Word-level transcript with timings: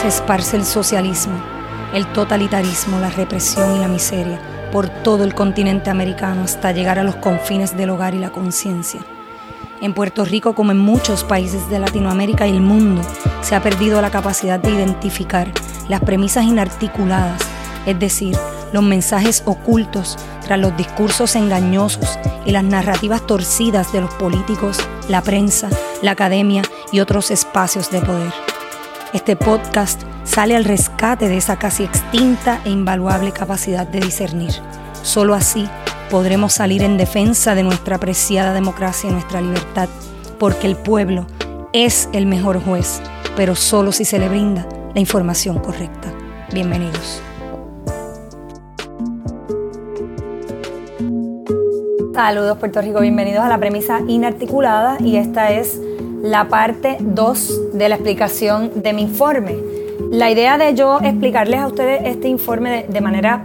se 0.00 0.08
esparce 0.08 0.56
el 0.56 0.64
socialismo, 0.64 1.34
el 1.94 2.06
totalitarismo, 2.12 2.98
la 2.98 3.10
represión 3.10 3.76
y 3.76 3.78
la 3.78 3.88
miseria 3.88 4.40
por 4.72 4.88
todo 4.88 5.24
el 5.24 5.34
continente 5.34 5.90
americano 5.90 6.42
hasta 6.42 6.72
llegar 6.72 6.98
a 6.98 7.04
los 7.04 7.16
confines 7.16 7.76
del 7.76 7.90
hogar 7.90 8.14
y 8.14 8.18
la 8.18 8.30
conciencia. 8.30 9.00
En 9.80 9.92
Puerto 9.92 10.24
Rico, 10.24 10.54
como 10.54 10.72
en 10.72 10.78
muchos 10.78 11.22
países 11.22 11.68
de 11.68 11.78
Latinoamérica 11.78 12.46
y 12.46 12.52
el 12.52 12.60
mundo, 12.60 13.02
se 13.42 13.54
ha 13.54 13.62
perdido 13.62 14.00
la 14.00 14.10
capacidad 14.10 14.58
de 14.58 14.70
identificar 14.70 15.50
las 15.88 16.00
premisas 16.00 16.44
inarticuladas, 16.44 17.40
es 17.84 17.98
decir, 17.98 18.36
los 18.72 18.82
mensajes 18.82 19.42
ocultos 19.46 20.16
tras 20.42 20.58
los 20.58 20.76
discursos 20.76 21.36
engañosos 21.36 22.18
y 22.44 22.52
las 22.52 22.64
narrativas 22.64 23.26
torcidas 23.26 23.92
de 23.92 24.00
los 24.00 24.12
políticos, 24.14 24.78
la 25.08 25.22
prensa, 25.22 25.68
la 26.02 26.12
academia 26.12 26.62
y 26.92 27.00
otros 27.00 27.30
espacios 27.30 27.90
de 27.90 28.00
poder. 28.00 28.45
Este 29.16 29.34
podcast 29.34 30.02
sale 30.24 30.54
al 30.56 30.64
rescate 30.66 31.26
de 31.26 31.38
esa 31.38 31.58
casi 31.58 31.84
extinta 31.84 32.60
e 32.66 32.68
invaluable 32.68 33.32
capacidad 33.32 33.86
de 33.88 34.00
discernir. 34.00 34.52
Solo 35.00 35.32
así 35.32 35.66
podremos 36.10 36.52
salir 36.52 36.82
en 36.82 36.98
defensa 36.98 37.54
de 37.54 37.62
nuestra 37.62 37.96
apreciada 37.96 38.52
democracia 38.52 39.08
y 39.08 39.14
nuestra 39.14 39.40
libertad, 39.40 39.88
porque 40.38 40.66
el 40.66 40.76
pueblo 40.76 41.26
es 41.72 42.10
el 42.12 42.26
mejor 42.26 42.62
juez, 42.62 43.00
pero 43.36 43.54
solo 43.54 43.90
si 43.90 44.04
se 44.04 44.18
le 44.18 44.28
brinda 44.28 44.68
la 44.92 45.00
información 45.00 45.60
correcta. 45.60 46.12
Bienvenidos. 46.52 47.22
Saludos 52.12 52.58
Puerto 52.58 52.82
Rico, 52.82 53.00
bienvenidos 53.00 53.42
a 53.42 53.48
la 53.48 53.56
premisa 53.56 54.00
inarticulada 54.06 54.98
y 55.00 55.16
esta 55.16 55.52
es 55.52 55.80
la 56.22 56.48
parte 56.48 56.96
2 57.00 57.72
de 57.74 57.88
la 57.88 57.96
explicación 57.96 58.82
de 58.82 58.92
mi 58.92 59.02
informe. 59.02 59.56
La 60.10 60.30
idea 60.30 60.58
de 60.58 60.74
yo 60.74 60.98
explicarles 61.02 61.60
a 61.60 61.66
ustedes 61.66 62.02
este 62.04 62.28
informe 62.28 62.86
de, 62.88 63.00
manera 63.00 63.44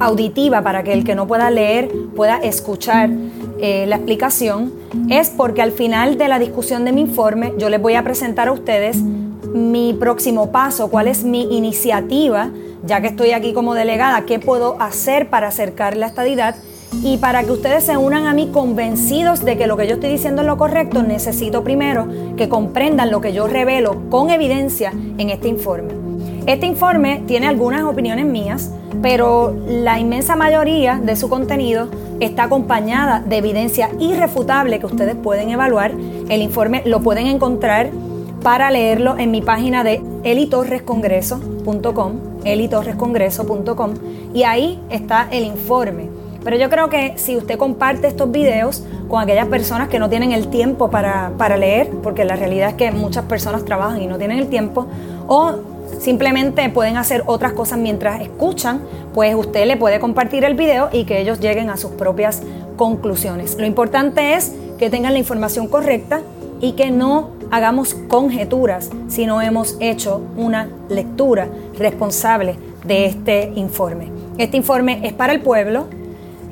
auditiva 0.00 0.62
para 0.62 0.82
que 0.82 0.92
el 0.92 1.04
que 1.04 1.14
no 1.14 1.26
pueda 1.26 1.50
leer 1.50 1.90
pueda 2.14 2.38
escuchar 2.38 3.10
eh, 3.60 3.86
la 3.86 3.96
explicación 3.96 4.72
es 5.08 5.30
porque 5.30 5.62
al 5.62 5.72
final 5.72 6.16
de 6.16 6.28
la 6.28 6.38
discusión 6.38 6.84
de 6.84 6.92
mi 6.92 7.02
informe 7.02 7.52
yo 7.58 7.68
les 7.68 7.80
voy 7.80 7.94
a 7.94 8.02
presentar 8.02 8.48
a 8.48 8.52
ustedes 8.52 8.96
mi 8.96 9.94
próximo 9.94 10.52
paso, 10.52 10.90
cuál 10.90 11.08
es 11.08 11.24
mi 11.24 11.56
iniciativa, 11.56 12.50
ya 12.84 13.00
que 13.00 13.08
estoy 13.08 13.32
aquí 13.32 13.52
como 13.52 13.74
delegada, 13.74 14.24
qué 14.24 14.38
puedo 14.38 14.80
hacer 14.80 15.28
para 15.28 15.48
acercar 15.48 15.96
la 15.96 16.06
estadidad 16.06 16.54
y 17.02 17.18
para 17.18 17.44
que 17.44 17.52
ustedes 17.52 17.84
se 17.84 17.96
unan 17.96 18.26
a 18.26 18.34
mí 18.34 18.50
convencidos 18.52 19.44
de 19.44 19.56
que 19.56 19.66
lo 19.66 19.76
que 19.76 19.86
yo 19.86 19.94
estoy 19.94 20.10
diciendo 20.10 20.42
es 20.42 20.46
lo 20.46 20.56
correcto, 20.56 21.02
necesito 21.02 21.64
primero 21.64 22.08
que 22.36 22.48
comprendan 22.48 23.10
lo 23.10 23.20
que 23.20 23.32
yo 23.32 23.46
revelo 23.46 24.08
con 24.10 24.30
evidencia 24.30 24.92
en 25.18 25.30
este 25.30 25.48
informe. 25.48 25.94
Este 26.46 26.66
informe 26.66 27.22
tiene 27.26 27.46
algunas 27.46 27.82
opiniones 27.84 28.26
mías, 28.26 28.70
pero 29.02 29.54
la 29.66 29.98
inmensa 29.98 30.36
mayoría 30.36 31.00
de 31.02 31.16
su 31.16 31.28
contenido 31.28 31.88
está 32.18 32.44
acompañada 32.44 33.20
de 33.20 33.36
evidencia 33.38 33.90
irrefutable 33.98 34.78
que 34.78 34.86
ustedes 34.86 35.16
pueden 35.16 35.50
evaluar. 35.50 35.92
El 36.28 36.42
informe 36.42 36.82
lo 36.84 37.00
pueden 37.00 37.26
encontrar 37.26 37.90
para 38.42 38.70
leerlo 38.70 39.18
en 39.18 39.30
mi 39.30 39.42
página 39.42 39.84
de 39.84 40.02
elitorrescongreso.com, 40.24 42.12
elitorrescongreso.com, 42.44 43.94
y 44.34 44.42
ahí 44.44 44.80
está 44.90 45.28
el 45.30 45.44
informe. 45.44 46.19
Pero 46.42 46.56
yo 46.56 46.70
creo 46.70 46.88
que 46.88 47.14
si 47.16 47.36
usted 47.36 47.58
comparte 47.58 48.06
estos 48.06 48.30
videos 48.30 48.82
con 49.08 49.20
aquellas 49.20 49.46
personas 49.46 49.88
que 49.88 49.98
no 49.98 50.08
tienen 50.08 50.32
el 50.32 50.48
tiempo 50.48 50.90
para, 50.90 51.32
para 51.36 51.56
leer, 51.56 51.90
porque 52.02 52.24
la 52.24 52.36
realidad 52.36 52.70
es 52.70 52.74
que 52.74 52.90
muchas 52.92 53.24
personas 53.24 53.64
trabajan 53.64 54.00
y 54.00 54.06
no 54.06 54.18
tienen 54.18 54.38
el 54.38 54.48
tiempo, 54.48 54.86
o 55.26 55.54
simplemente 55.98 56.68
pueden 56.70 56.96
hacer 56.96 57.22
otras 57.26 57.52
cosas 57.52 57.78
mientras 57.78 58.20
escuchan, 58.20 58.80
pues 59.12 59.34
usted 59.34 59.66
le 59.66 59.76
puede 59.76 60.00
compartir 60.00 60.44
el 60.44 60.54
video 60.54 60.88
y 60.92 61.04
que 61.04 61.20
ellos 61.20 61.40
lleguen 61.40 61.68
a 61.70 61.76
sus 61.76 61.90
propias 61.92 62.42
conclusiones. 62.76 63.56
Lo 63.58 63.66
importante 63.66 64.34
es 64.34 64.54
que 64.78 64.88
tengan 64.88 65.12
la 65.12 65.18
información 65.18 65.68
correcta 65.68 66.20
y 66.60 66.72
que 66.72 66.90
no 66.90 67.30
hagamos 67.50 67.94
conjeturas 68.08 68.90
si 69.08 69.26
no 69.26 69.42
hemos 69.42 69.76
hecho 69.80 70.22
una 70.36 70.68
lectura 70.88 71.48
responsable 71.78 72.56
de 72.84 73.06
este 73.06 73.52
informe. 73.56 74.10
Este 74.38 74.56
informe 74.56 75.00
es 75.06 75.12
para 75.12 75.32
el 75.32 75.40
pueblo. 75.40 75.88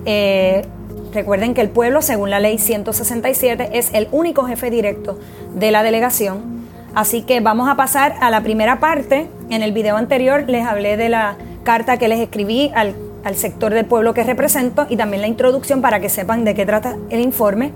Eh, 0.04 0.64
recuerden 1.12 1.54
que 1.54 1.60
el 1.60 1.70
pueblo, 1.70 2.02
según 2.02 2.30
la 2.30 2.40
ley 2.40 2.58
167, 2.58 3.70
es 3.72 3.92
el 3.92 4.08
único 4.12 4.44
jefe 4.44 4.70
directo 4.70 5.18
de 5.54 5.70
la 5.70 5.82
delegación. 5.82 6.58
Así 6.94 7.22
que 7.22 7.40
vamos 7.40 7.68
a 7.68 7.76
pasar 7.76 8.16
a 8.20 8.30
la 8.30 8.42
primera 8.42 8.80
parte. 8.80 9.28
En 9.50 9.62
el 9.62 9.72
video 9.72 9.96
anterior 9.96 10.44
les 10.48 10.66
hablé 10.66 10.96
de 10.96 11.08
la 11.08 11.36
carta 11.64 11.98
que 11.98 12.08
les 12.08 12.18
escribí 12.20 12.70
al, 12.74 12.94
al 13.24 13.36
sector 13.36 13.74
del 13.74 13.84
pueblo 13.84 14.14
que 14.14 14.24
represento 14.24 14.86
y 14.88 14.96
también 14.96 15.20
la 15.20 15.28
introducción 15.28 15.80
para 15.82 16.00
que 16.00 16.08
sepan 16.08 16.44
de 16.44 16.54
qué 16.54 16.64
trata 16.66 16.96
el 17.10 17.20
informe. 17.20 17.72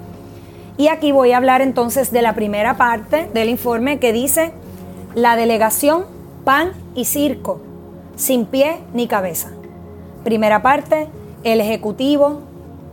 Y 0.79 0.89
aquí 0.89 1.13
voy 1.13 1.33
a 1.33 1.37
hablar 1.37 1.61
entonces 1.61 2.11
de 2.13 2.23
la 2.23 2.35
primera 2.35 2.77
parte 2.77 3.29
del 3.35 3.49
informe 3.49 3.99
que 3.99 4.13
dice 4.13 4.53
la 5.15 5.37
delegación 5.37 6.07
pan 6.45 6.73
y 6.95 7.05
circo, 7.05 7.61
sin 8.17 8.47
pie 8.47 8.79
ni 8.95 9.07
cabeza. 9.07 9.51
Primera 10.25 10.63
parte, 10.63 11.09
el 11.45 11.61
Ejecutivo, 11.61 12.41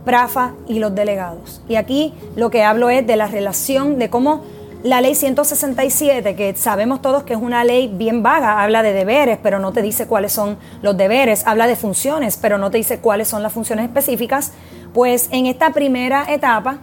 Prafa 0.04 0.54
y 0.66 0.78
los 0.78 0.94
delegados. 0.94 1.62
Y 1.68 1.76
aquí 1.76 2.14
lo 2.36 2.50
que 2.50 2.62
hablo 2.62 2.90
es 2.90 3.06
de 3.06 3.16
la 3.16 3.26
relación 3.26 3.98
de 3.98 4.08
cómo 4.10 4.42
la 4.82 5.02
ley 5.02 5.14
167, 5.14 6.34
que 6.34 6.56
sabemos 6.56 7.02
todos 7.02 7.24
que 7.24 7.34
es 7.34 7.38
una 7.38 7.64
ley 7.64 7.88
bien 7.92 8.22
vaga, 8.22 8.62
habla 8.62 8.82
de 8.82 8.94
deberes, 8.94 9.38
pero 9.42 9.58
no 9.58 9.72
te 9.72 9.82
dice 9.82 10.06
cuáles 10.06 10.32
son 10.32 10.56
los 10.80 10.96
deberes, 10.96 11.46
habla 11.46 11.66
de 11.66 11.76
funciones, 11.76 12.38
pero 12.40 12.56
no 12.56 12.70
te 12.70 12.78
dice 12.78 12.98
cuáles 12.98 13.28
son 13.28 13.42
las 13.42 13.52
funciones 13.52 13.84
específicas, 13.84 14.52
pues 14.94 15.28
en 15.32 15.44
esta 15.44 15.74
primera 15.74 16.32
etapa 16.32 16.78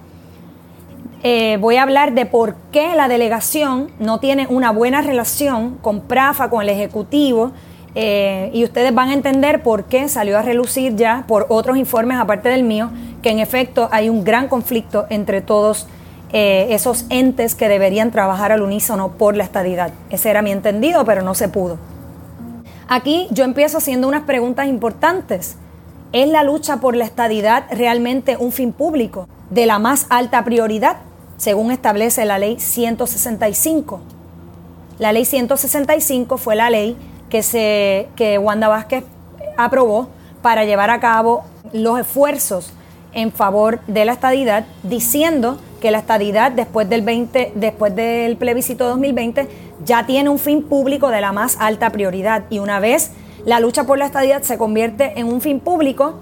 eh, 1.24 1.58
voy 1.60 1.78
a 1.78 1.84
hablar 1.84 2.14
de 2.14 2.28
por 2.28 2.56
qué 2.72 2.96
la 2.96 3.08
delegación 3.08 3.90
no 4.00 4.20
tiene 4.20 4.46
una 4.48 4.72
buena 4.72 5.02
relación 5.02 5.80
con 5.82 6.02
Prafa, 6.02 6.52
con 6.52 6.62
el 6.62 6.70
Ejecutivo, 6.70 7.52
eh, 8.00 8.52
y 8.54 8.64
ustedes 8.64 8.94
van 8.94 9.10
a 9.10 9.14
entender 9.14 9.64
por 9.64 9.86
qué 9.86 10.08
salió 10.08 10.38
a 10.38 10.44
relucir 10.44 10.96
ya 10.96 11.26
por 11.28 11.48
otros 11.50 11.78
informes 11.78 12.20
aparte 12.20 12.50
del 12.50 12.64
mío, 12.64 12.92
que 13.24 13.32
en 13.32 13.40
efecto 13.40 13.90
hay 13.92 14.10
un 14.10 14.24
gran 14.24 14.48
conflicto 14.48 15.08
entre 15.10 15.42
todos 15.42 15.88
eh, 16.32 16.68
esos 16.70 17.06
entes 17.10 17.56
que 17.56 17.68
deberían 17.68 18.12
trabajar 18.12 18.52
al 18.52 18.62
unísono 18.62 19.14
por 19.14 19.36
la 19.36 19.44
estadidad. 19.44 19.92
Ese 20.10 20.30
era 20.30 20.42
mi 20.42 20.52
entendido, 20.52 21.06
pero 21.06 21.24
no 21.24 21.34
se 21.34 21.50
pudo. 21.50 21.78
Aquí 22.88 23.28
yo 23.32 23.44
empiezo 23.44 23.80
haciendo 23.80 24.08
unas 24.08 24.24
preguntas 24.24 24.68
importantes. 24.68 25.58
¿Es 26.14 26.30
la 26.30 26.44
lucha 26.44 26.78
por 26.78 26.96
la 26.96 27.04
estadidad 27.04 27.66
realmente 27.72 28.38
un 28.38 28.52
fin 28.52 28.72
público 28.72 29.28
de 29.50 29.66
la 29.66 29.80
más 29.80 30.06
alta 30.10 30.46
prioridad? 30.46 30.98
según 31.38 31.72
establece 31.72 32.26
la 32.26 32.40
ley 32.40 32.60
165. 32.60 34.02
La 35.00 35.12
ley 35.12 35.26
165 35.26 36.38
fue 36.38 36.56
la 36.56 36.70
ley 36.70 36.98
que, 37.30 37.44
se, 37.44 38.08
que 38.16 38.38
Wanda 38.38 38.68
Vázquez 38.68 39.04
aprobó 39.58 40.10
para 40.42 40.66
llevar 40.66 40.90
a 40.90 41.00
cabo 41.00 41.44
los 41.74 42.00
esfuerzos 42.00 42.72
en 43.14 43.32
favor 43.32 43.80
de 43.88 44.06
la 44.06 44.14
estadidad, 44.14 44.66
diciendo 44.84 45.58
que 45.82 45.92
la 45.92 46.00
estadidad 46.00 46.52
después 46.52 46.90
del, 46.90 47.02
20, 47.02 47.54
después 47.56 47.96
del 47.96 48.38
plebiscito 48.38 48.88
2020 48.88 49.48
ya 49.86 50.06
tiene 50.06 50.30
un 50.30 50.40
fin 50.40 50.64
público 50.64 51.10
de 51.10 51.22
la 51.22 51.32
más 51.32 51.58
alta 51.60 51.90
prioridad. 51.92 52.44
Y 52.50 52.60
una 52.60 52.80
vez 52.80 53.12
la 53.46 53.60
lucha 53.60 53.86
por 53.86 53.98
la 53.98 54.06
estadidad 54.06 54.42
se 54.42 54.58
convierte 54.58 55.20
en 55.20 55.28
un 55.28 55.42
fin 55.42 55.60
público, 55.60 56.20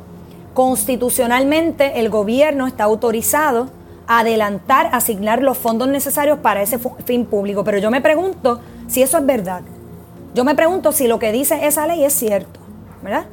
constitucionalmente 0.53 1.99
el 1.99 2.09
gobierno 2.09 2.67
está 2.67 2.85
autorizado 2.85 3.69
adelantar, 4.07 4.89
asignar 4.91 5.41
los 5.41 5.57
fondos 5.57 5.87
necesarios 5.87 6.39
para 6.39 6.61
ese 6.61 6.79
fin 7.05 7.25
público. 7.25 7.63
Pero 7.63 7.77
yo 7.79 7.91
me 7.91 8.01
pregunto 8.01 8.61
si 8.87 9.01
eso 9.01 9.17
es 9.17 9.25
verdad. 9.25 9.61
Yo 10.35 10.43
me 10.43 10.53
pregunto 10.53 10.91
si 10.91 11.07
lo 11.07 11.17
que 11.17 11.31
dice 11.31 11.65
esa 11.65 11.87
ley 11.87 12.03
es 12.03 12.13
cierto, 12.13 12.59
¿verdad? 13.01 13.25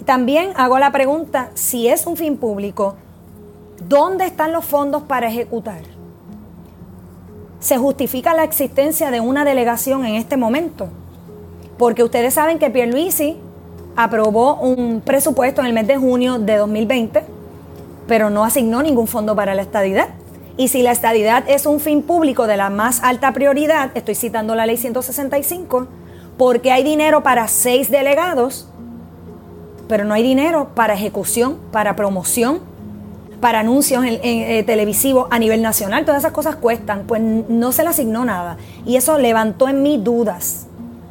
Y 0.00 0.04
también 0.04 0.52
hago 0.56 0.78
la 0.78 0.92
pregunta, 0.92 1.50
si 1.52 1.88
es 1.88 2.06
un 2.06 2.16
fin 2.16 2.38
público, 2.38 2.96
¿dónde 3.86 4.24
están 4.24 4.52
los 4.52 4.64
fondos 4.64 5.02
para 5.02 5.28
ejecutar? 5.28 5.82
¿Se 7.60 7.76
justifica 7.76 8.32
la 8.32 8.44
existencia 8.44 9.10
de 9.10 9.20
una 9.20 9.44
delegación 9.44 10.06
en 10.06 10.14
este 10.14 10.38
momento? 10.38 10.88
Porque 11.76 12.02
ustedes 12.02 12.32
saben 12.32 12.58
que 12.58 12.70
Pierluisi 12.70 13.36
aprobó 13.96 14.54
un 14.54 15.02
presupuesto 15.04 15.60
en 15.60 15.66
el 15.66 15.72
mes 15.74 15.86
de 15.86 15.98
junio 15.98 16.38
de 16.38 16.56
2020 16.56 17.36
pero 18.06 18.30
no 18.30 18.44
asignó 18.44 18.82
ningún 18.82 19.06
fondo 19.06 19.34
para 19.34 19.54
la 19.54 19.62
estadidad. 19.62 20.08
Y 20.56 20.68
si 20.68 20.82
la 20.82 20.92
estadidad 20.92 21.44
es 21.48 21.66
un 21.66 21.80
fin 21.80 22.02
público 22.02 22.46
de 22.46 22.56
la 22.56 22.70
más 22.70 23.02
alta 23.02 23.32
prioridad, 23.32 23.90
estoy 23.94 24.14
citando 24.14 24.54
la 24.54 24.66
ley 24.66 24.76
165, 24.76 25.86
porque 26.36 26.70
hay 26.70 26.82
dinero 26.82 27.22
para 27.22 27.48
seis 27.48 27.90
delegados, 27.90 28.68
pero 29.88 30.04
no 30.04 30.14
hay 30.14 30.22
dinero 30.22 30.70
para 30.74 30.94
ejecución, 30.94 31.58
para 31.72 31.96
promoción, 31.96 32.60
para 33.40 33.60
anuncios 33.60 34.04
en, 34.04 34.18
eh, 34.22 34.62
televisivos 34.64 35.28
a 35.30 35.38
nivel 35.38 35.62
nacional. 35.62 36.04
Todas 36.04 36.22
esas 36.22 36.32
cosas 36.32 36.56
cuestan, 36.56 37.04
pues 37.06 37.20
no 37.22 37.72
se 37.72 37.82
le 37.82 37.90
asignó 37.90 38.24
nada. 38.24 38.56
Y 38.84 38.96
eso 38.96 39.18
levantó 39.18 39.68
en 39.68 39.82
mí 39.82 39.98
dudas. 39.98 40.66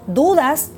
dudas 0.07 0.69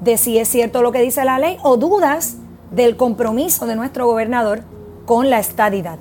de 0.00 0.16
si 0.16 0.38
es 0.38 0.48
cierto 0.48 0.82
lo 0.82 0.92
que 0.92 1.00
dice 1.00 1.24
la 1.24 1.38
ley 1.38 1.58
o 1.62 1.76
dudas 1.76 2.36
del 2.70 2.96
compromiso 2.96 3.66
de 3.66 3.76
nuestro 3.76 4.06
gobernador 4.06 4.62
con 5.06 5.30
la 5.30 5.38
estadidad. 5.38 5.98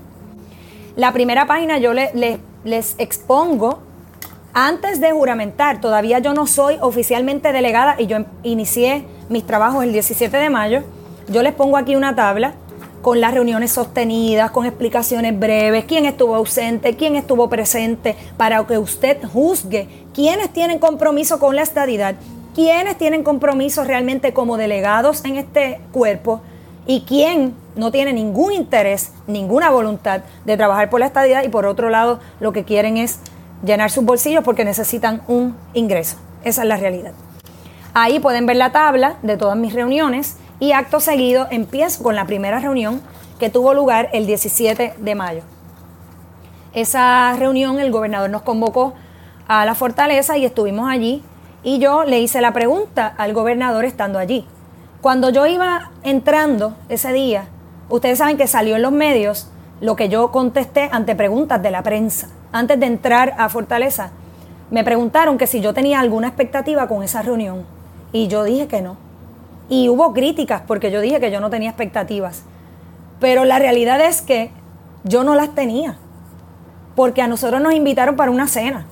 La 0.95 1.13
primera 1.13 1.47
página 1.47 1.77
yo 1.77 1.93
les 1.93 2.95
expongo 2.97 3.79
antes 4.53 4.99
de 4.99 5.11
juramentar, 5.11 5.79
todavía 5.79 6.19
yo 6.19 6.33
no 6.33 6.47
soy 6.47 6.77
oficialmente 6.81 7.51
delegada 7.51 7.95
y 7.99 8.07
yo 8.07 8.17
em, 8.17 8.25
inicié 8.43 9.05
mis 9.29 9.45
trabajos 9.45 9.83
el 9.83 9.93
17 9.93 10.35
de 10.35 10.49
mayo. 10.49 10.83
Yo 11.27 11.43
les 11.43 11.53
pongo 11.53 11.77
aquí 11.77 11.95
una 11.95 12.15
tabla 12.15 12.53
con 13.01 13.21
las 13.21 13.33
reuniones 13.33 13.71
sostenidas, 13.71 14.51
con 14.51 14.65
explicaciones 14.65 15.37
breves, 15.39 15.85
quién 15.85 16.05
estuvo 16.05 16.35
ausente, 16.35 16.95
quién 16.95 17.15
estuvo 17.15 17.49
presente, 17.49 18.15
para 18.37 18.65
que 18.65 18.77
usted 18.77 19.23
juzgue 19.23 19.87
quiénes 20.13 20.49
tienen 20.49 20.79
compromiso 20.79 21.39
con 21.39 21.55
la 21.55 21.61
estadidad, 21.61 22.15
quiénes 22.55 22.97
tienen 22.97 23.23
compromiso 23.23 23.83
realmente 23.83 24.33
como 24.33 24.57
delegados 24.57 25.23
en 25.23 25.37
este 25.37 25.79
cuerpo 25.91 26.41
y 26.85 27.01
quién 27.01 27.53
no 27.75 27.91
tiene 27.91 28.13
ningún 28.13 28.51
interés, 28.51 29.11
ninguna 29.27 29.69
voluntad 29.69 30.21
de 30.43 30.57
trabajar 30.57 30.89
por 30.89 30.99
la 30.99 31.05
estadidad 31.05 31.43
y 31.43 31.49
por 31.49 31.65
otro 31.65 31.89
lado 31.89 32.19
lo 32.39 32.51
que 32.51 32.63
quieren 32.63 32.97
es 32.97 33.19
llenar 33.63 33.91
sus 33.91 34.05
bolsillos 34.05 34.43
porque 34.43 34.65
necesitan 34.65 35.21
un 35.27 35.55
ingreso. 35.73 36.17
Esa 36.43 36.61
es 36.61 36.67
la 36.67 36.77
realidad. 36.77 37.11
Ahí 37.93 38.19
pueden 38.19 38.45
ver 38.45 38.55
la 38.55 38.71
tabla 38.71 39.17
de 39.23 39.37
todas 39.37 39.57
mis 39.57 39.73
reuniones 39.73 40.37
y 40.59 40.71
acto 40.73 40.99
seguido 40.99 41.47
empiezo 41.51 42.03
con 42.03 42.15
la 42.15 42.25
primera 42.25 42.59
reunión 42.59 43.01
que 43.39 43.49
tuvo 43.49 43.73
lugar 43.73 44.09
el 44.13 44.25
17 44.25 44.95
de 44.97 45.15
mayo. 45.15 45.41
Esa 46.73 47.33
reunión 47.37 47.79
el 47.79 47.91
gobernador 47.91 48.29
nos 48.29 48.43
convocó 48.43 48.93
a 49.47 49.65
la 49.65 49.73
fortaleza 49.73 50.37
y 50.37 50.45
estuvimos 50.45 50.89
allí 50.89 51.23
y 51.63 51.79
yo 51.79 52.03
le 52.03 52.19
hice 52.19 52.41
la 52.41 52.53
pregunta 52.53 53.07
al 53.17 53.33
gobernador 53.33 53.85
estando 53.85 54.19
allí. 54.19 54.45
Cuando 55.01 55.29
yo 55.29 55.47
iba 55.47 55.91
entrando 56.03 56.75
ese 56.89 57.11
día, 57.13 57.47
ustedes 57.89 58.19
saben 58.19 58.37
que 58.37 58.47
salió 58.47 58.75
en 58.75 58.81
los 58.81 58.91
medios 58.91 59.49
lo 59.81 59.95
que 59.95 60.09
yo 60.09 60.31
contesté 60.31 60.89
ante 60.91 61.15
preguntas 61.15 61.61
de 61.63 61.71
la 61.71 61.83
prensa. 61.83 62.27
Antes 62.51 62.79
de 62.79 62.85
entrar 62.87 63.35
a 63.37 63.49
Fortaleza, 63.49 64.11
me 64.71 64.83
preguntaron 64.83 65.37
que 65.37 65.47
si 65.47 65.61
yo 65.61 65.73
tenía 65.73 65.99
alguna 65.99 66.27
expectativa 66.27 66.87
con 66.87 67.03
esa 67.03 67.21
reunión 67.21 67.65
y 68.11 68.27
yo 68.27 68.43
dije 68.43 68.67
que 68.67 68.81
no. 68.81 68.97
Y 69.69 69.89
hubo 69.89 70.13
críticas 70.13 70.63
porque 70.65 70.91
yo 70.91 71.01
dije 71.01 71.19
que 71.19 71.31
yo 71.31 71.39
no 71.39 71.49
tenía 71.49 71.69
expectativas. 71.69 72.43
Pero 73.19 73.45
la 73.45 73.59
realidad 73.59 74.01
es 74.01 74.21
que 74.21 74.51
yo 75.03 75.23
no 75.23 75.35
las 75.35 75.53
tenía. 75.53 75.97
Porque 76.95 77.21
a 77.21 77.27
nosotros 77.27 77.61
nos 77.61 77.73
invitaron 77.73 78.15
para 78.15 78.31
una 78.31 78.47
cena. 78.47 78.85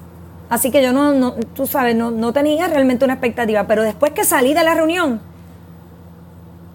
Así 0.49 0.71
que 0.71 0.83
yo 0.83 0.93
no, 0.93 1.33
tú 1.55 1.67
sabes, 1.67 1.95
no, 1.95 2.11
no 2.11 2.31
tenía 2.33 2.67
realmente 2.67 3.05
una 3.05 3.15
expectativa. 3.15 3.65
Pero 3.65 3.83
después 3.83 4.11
que 4.11 4.23
salí 4.23 4.53
de 4.53 4.63
la 4.63 4.75
reunión, 4.75 5.19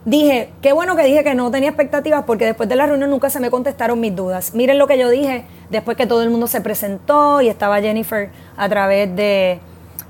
dije, 0.04 0.50
qué 0.60 0.72
bueno 0.72 0.96
que 0.96 1.04
dije 1.04 1.22
que 1.24 1.34
no 1.34 1.50
tenía 1.50 1.70
expectativas 1.70 2.24
porque 2.24 2.44
después 2.44 2.68
de 2.68 2.76
la 2.76 2.86
reunión 2.86 3.10
nunca 3.10 3.30
se 3.30 3.40
me 3.40 3.50
contestaron 3.50 4.00
mis 4.00 4.14
dudas. 4.14 4.54
Miren 4.54 4.78
lo 4.78 4.86
que 4.86 4.98
yo 4.98 5.08
dije 5.10 5.44
después 5.70 5.96
que 5.96 6.06
todo 6.06 6.22
el 6.22 6.30
mundo 6.30 6.46
se 6.46 6.60
presentó 6.60 7.40
y 7.40 7.48
estaba 7.48 7.80
Jennifer 7.80 8.30
a 8.56 8.68
través 8.68 9.14
de, 9.14 9.60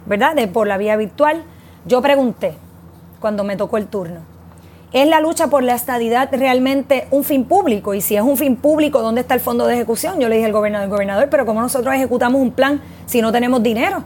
¿verdad? 0.06 0.34
De 0.34 0.48
por 0.48 0.66
la 0.66 0.78
vía 0.78 0.96
virtual. 0.96 1.44
Yo 1.84 2.00
pregunté, 2.00 2.54
cuando 3.20 3.44
me 3.44 3.56
tocó 3.56 3.78
el 3.78 3.86
turno. 3.86 4.20
¿Es 4.92 5.08
la 5.08 5.20
lucha 5.20 5.46
por 5.46 5.62
la 5.62 5.74
estadidad 5.74 6.28
realmente 6.32 7.06
un 7.10 7.24
fin 7.24 7.46
público? 7.46 7.94
Y 7.94 8.02
si 8.02 8.14
es 8.14 8.22
un 8.22 8.36
fin 8.36 8.56
público, 8.56 9.00
¿dónde 9.00 9.22
está 9.22 9.32
el 9.32 9.40
fondo 9.40 9.66
de 9.66 9.74
ejecución? 9.74 10.20
Yo 10.20 10.28
le 10.28 10.34
dije 10.34 10.46
al 10.46 10.52
gobernador, 10.52 10.90
gobernador, 10.90 11.28
pero 11.30 11.46
¿cómo 11.46 11.62
nosotros 11.62 11.94
ejecutamos 11.94 12.42
un 12.42 12.50
plan 12.50 12.82
si 13.06 13.22
no 13.22 13.32
tenemos 13.32 13.62
dinero? 13.62 14.04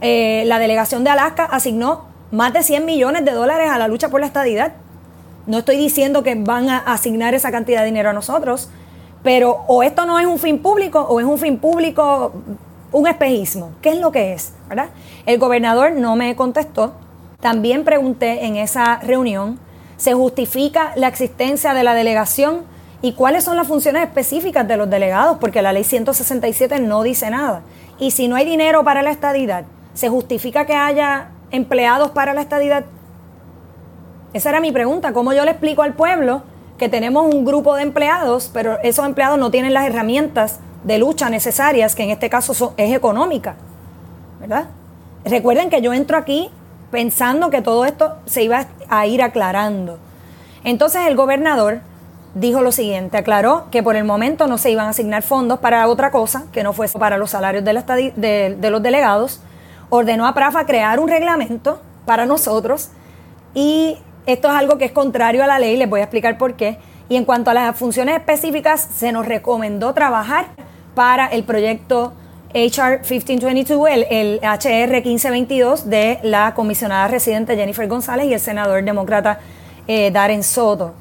Eh, 0.00 0.44
la 0.46 0.58
delegación 0.58 1.04
de 1.04 1.10
Alaska 1.10 1.44
asignó 1.44 2.06
más 2.30 2.52
de 2.52 2.62
100 2.62 2.84
millones 2.84 3.24
de 3.24 3.32
dólares 3.32 3.70
a 3.70 3.78
la 3.78 3.88
lucha 3.88 4.08
por 4.08 4.20
la 4.20 4.26
estadidad. 4.26 4.72
No 5.46 5.58
estoy 5.58 5.76
diciendo 5.76 6.22
que 6.22 6.34
van 6.34 6.68
a 6.70 6.78
asignar 6.78 7.34
esa 7.34 7.50
cantidad 7.50 7.80
de 7.80 7.86
dinero 7.86 8.10
a 8.10 8.12
nosotros, 8.12 8.68
pero 9.22 9.64
o 9.66 9.82
esto 9.82 10.06
no 10.06 10.18
es 10.18 10.26
un 10.26 10.38
fin 10.38 10.58
público 10.60 11.00
o 11.00 11.20
es 11.20 11.26
un 11.26 11.38
fin 11.38 11.58
público, 11.58 12.32
un 12.92 13.06
espejismo. 13.06 13.72
¿Qué 13.82 13.90
es 13.90 13.98
lo 13.98 14.12
que 14.12 14.32
es? 14.32 14.52
¿verdad? 14.68 14.88
El 15.26 15.38
gobernador 15.38 15.92
no 15.92 16.16
me 16.16 16.34
contestó. 16.36 16.94
También 17.40 17.84
pregunté 17.84 18.46
en 18.46 18.56
esa 18.56 18.96
reunión, 19.00 19.58
¿se 19.96 20.14
justifica 20.14 20.92
la 20.96 21.08
existencia 21.08 21.74
de 21.74 21.82
la 21.82 21.94
delegación 21.94 22.62
y 23.02 23.12
cuáles 23.12 23.44
son 23.44 23.56
las 23.56 23.66
funciones 23.66 24.02
específicas 24.02 24.66
de 24.66 24.78
los 24.78 24.88
delegados? 24.88 25.38
Porque 25.38 25.60
la 25.60 25.72
ley 25.72 25.84
167 25.84 26.80
no 26.80 27.02
dice 27.02 27.30
nada. 27.30 27.62
Y 27.98 28.12
si 28.12 28.28
no 28.28 28.36
hay 28.36 28.46
dinero 28.46 28.82
para 28.82 29.02
la 29.02 29.10
estadidad, 29.10 29.64
¿se 29.92 30.08
justifica 30.08 30.64
que 30.64 30.74
haya 30.74 31.28
empleados 31.54 32.10
para 32.10 32.34
la 32.34 32.40
estadidad? 32.40 32.84
Esa 34.32 34.48
era 34.50 34.60
mi 34.60 34.72
pregunta, 34.72 35.12
¿cómo 35.12 35.32
yo 35.32 35.44
le 35.44 35.52
explico 35.52 35.82
al 35.82 35.94
pueblo 35.94 36.42
que 36.76 36.88
tenemos 36.88 37.32
un 37.32 37.44
grupo 37.44 37.76
de 37.76 37.82
empleados, 37.82 38.50
pero 38.52 38.78
esos 38.82 39.06
empleados 39.06 39.38
no 39.38 39.50
tienen 39.50 39.72
las 39.72 39.86
herramientas 39.86 40.58
de 40.82 40.98
lucha 40.98 41.30
necesarias, 41.30 41.94
que 41.94 42.02
en 42.02 42.10
este 42.10 42.28
caso 42.28 42.74
es 42.76 42.94
económica? 42.94 43.54
¿Verdad? 44.40 44.66
Recuerden 45.24 45.70
que 45.70 45.80
yo 45.80 45.92
entro 45.92 46.18
aquí 46.18 46.50
pensando 46.90 47.50
que 47.50 47.62
todo 47.62 47.84
esto 47.84 48.16
se 48.26 48.42
iba 48.42 48.66
a 48.88 49.06
ir 49.06 49.22
aclarando. 49.22 49.98
Entonces 50.64 51.06
el 51.06 51.14
gobernador 51.14 51.80
dijo 52.34 52.60
lo 52.60 52.72
siguiente, 52.72 53.16
aclaró 53.16 53.66
que 53.70 53.84
por 53.84 53.94
el 53.94 54.04
momento 54.04 54.48
no 54.48 54.58
se 54.58 54.70
iban 54.70 54.86
a 54.86 54.90
asignar 54.90 55.22
fondos 55.22 55.60
para 55.60 55.86
otra 55.86 56.10
cosa, 56.10 56.44
que 56.52 56.64
no 56.64 56.72
fuese 56.72 56.98
para 56.98 57.18
los 57.18 57.30
salarios 57.30 57.64
de, 57.64 58.56
de 58.58 58.70
los 58.70 58.82
delegados, 58.82 59.40
ordenó 59.90 60.26
a 60.26 60.34
Prafa 60.34 60.66
crear 60.66 61.00
un 61.00 61.08
reglamento 61.08 61.80
para 62.06 62.26
nosotros 62.26 62.90
y 63.54 63.98
esto 64.26 64.48
es 64.48 64.54
algo 64.54 64.78
que 64.78 64.86
es 64.86 64.92
contrario 64.92 65.44
a 65.44 65.46
la 65.46 65.58
ley, 65.58 65.76
les 65.76 65.88
voy 65.88 66.00
a 66.00 66.04
explicar 66.04 66.38
por 66.38 66.54
qué. 66.54 66.78
Y 67.08 67.16
en 67.16 67.24
cuanto 67.24 67.50
a 67.50 67.54
las 67.54 67.76
funciones 67.76 68.16
específicas, 68.16 68.88
se 68.94 69.12
nos 69.12 69.26
recomendó 69.26 69.92
trabajar 69.92 70.46
para 70.94 71.26
el 71.26 71.44
proyecto 71.44 72.14
HR 72.54 73.00
1522, 73.00 73.88
el, 74.08 74.40
HR 74.42 75.02
1522 75.02 75.90
de 75.90 76.20
la 76.22 76.54
comisionada 76.54 77.08
residente 77.08 77.56
Jennifer 77.56 77.86
González 77.88 78.26
y 78.26 78.34
el 78.34 78.40
senador 78.40 78.82
demócrata 78.82 79.40
eh, 79.86 80.10
Darren 80.10 80.42
Soto. 80.42 80.94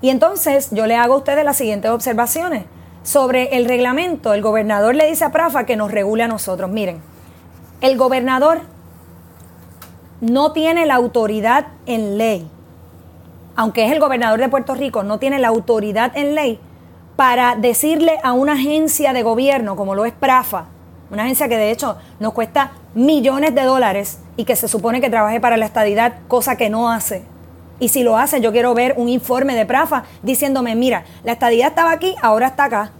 Y 0.00 0.10
entonces 0.10 0.68
yo 0.72 0.86
le 0.86 0.96
hago 0.96 1.14
a 1.14 1.18
ustedes 1.18 1.44
las 1.44 1.56
siguientes 1.56 1.90
observaciones. 1.90 2.64
Sobre 3.02 3.56
el 3.56 3.66
reglamento, 3.66 4.34
el 4.34 4.42
gobernador 4.42 4.96
le 4.96 5.06
dice 5.06 5.24
a 5.24 5.30
Prafa 5.30 5.64
que 5.64 5.76
nos 5.76 5.92
regule 5.92 6.24
a 6.24 6.28
nosotros. 6.28 6.68
Miren, 6.70 7.00
el 7.86 7.96
gobernador 7.96 8.62
no 10.20 10.52
tiene 10.52 10.86
la 10.86 10.96
autoridad 10.96 11.68
en 11.86 12.18
ley, 12.18 12.50
aunque 13.54 13.86
es 13.86 13.92
el 13.92 14.00
gobernador 14.00 14.40
de 14.40 14.48
Puerto 14.48 14.74
Rico, 14.74 15.02
no 15.02 15.18
tiene 15.18 15.38
la 15.38 15.48
autoridad 15.48 16.16
en 16.16 16.34
ley 16.34 16.58
para 17.14 17.54
decirle 17.54 18.18
a 18.22 18.32
una 18.32 18.54
agencia 18.54 19.12
de 19.12 19.22
gobierno 19.22 19.76
como 19.76 19.94
lo 19.94 20.04
es 20.04 20.12
Prafa, 20.12 20.66
una 21.10 21.22
agencia 21.22 21.48
que 21.48 21.56
de 21.56 21.70
hecho 21.70 21.96
nos 22.18 22.32
cuesta 22.32 22.72
millones 22.94 23.54
de 23.54 23.62
dólares 23.62 24.18
y 24.36 24.44
que 24.44 24.56
se 24.56 24.68
supone 24.68 25.00
que 25.00 25.08
trabaje 25.08 25.40
para 25.40 25.56
la 25.56 25.66
estadidad, 25.66 26.14
cosa 26.28 26.56
que 26.56 26.68
no 26.68 26.90
hace. 26.90 27.24
Y 27.78 27.90
si 27.90 28.02
lo 28.02 28.18
hace, 28.18 28.40
yo 28.40 28.52
quiero 28.52 28.74
ver 28.74 28.94
un 28.96 29.08
informe 29.08 29.54
de 29.54 29.66
Prafa 29.66 30.04
diciéndome, 30.22 30.74
mira, 30.74 31.04
la 31.24 31.32
estadidad 31.32 31.68
estaba 31.68 31.92
aquí, 31.92 32.16
ahora 32.20 32.48
está 32.48 32.64
acá. 32.64 32.90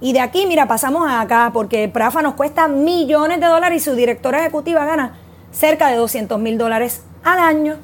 Y 0.00 0.12
de 0.12 0.20
aquí, 0.20 0.46
mira, 0.46 0.66
pasamos 0.66 1.08
a 1.08 1.20
acá, 1.20 1.50
porque 1.52 1.88
Prafa 1.88 2.22
nos 2.22 2.34
cuesta 2.34 2.68
millones 2.68 3.40
de 3.40 3.46
dólares 3.46 3.82
y 3.82 3.84
su 3.84 3.94
directora 3.94 4.40
ejecutiva 4.40 4.84
gana 4.84 5.14
cerca 5.52 5.88
de 5.88 5.96
200 5.96 6.38
mil 6.38 6.58
dólares 6.58 7.02
al 7.22 7.38
año. 7.38 7.76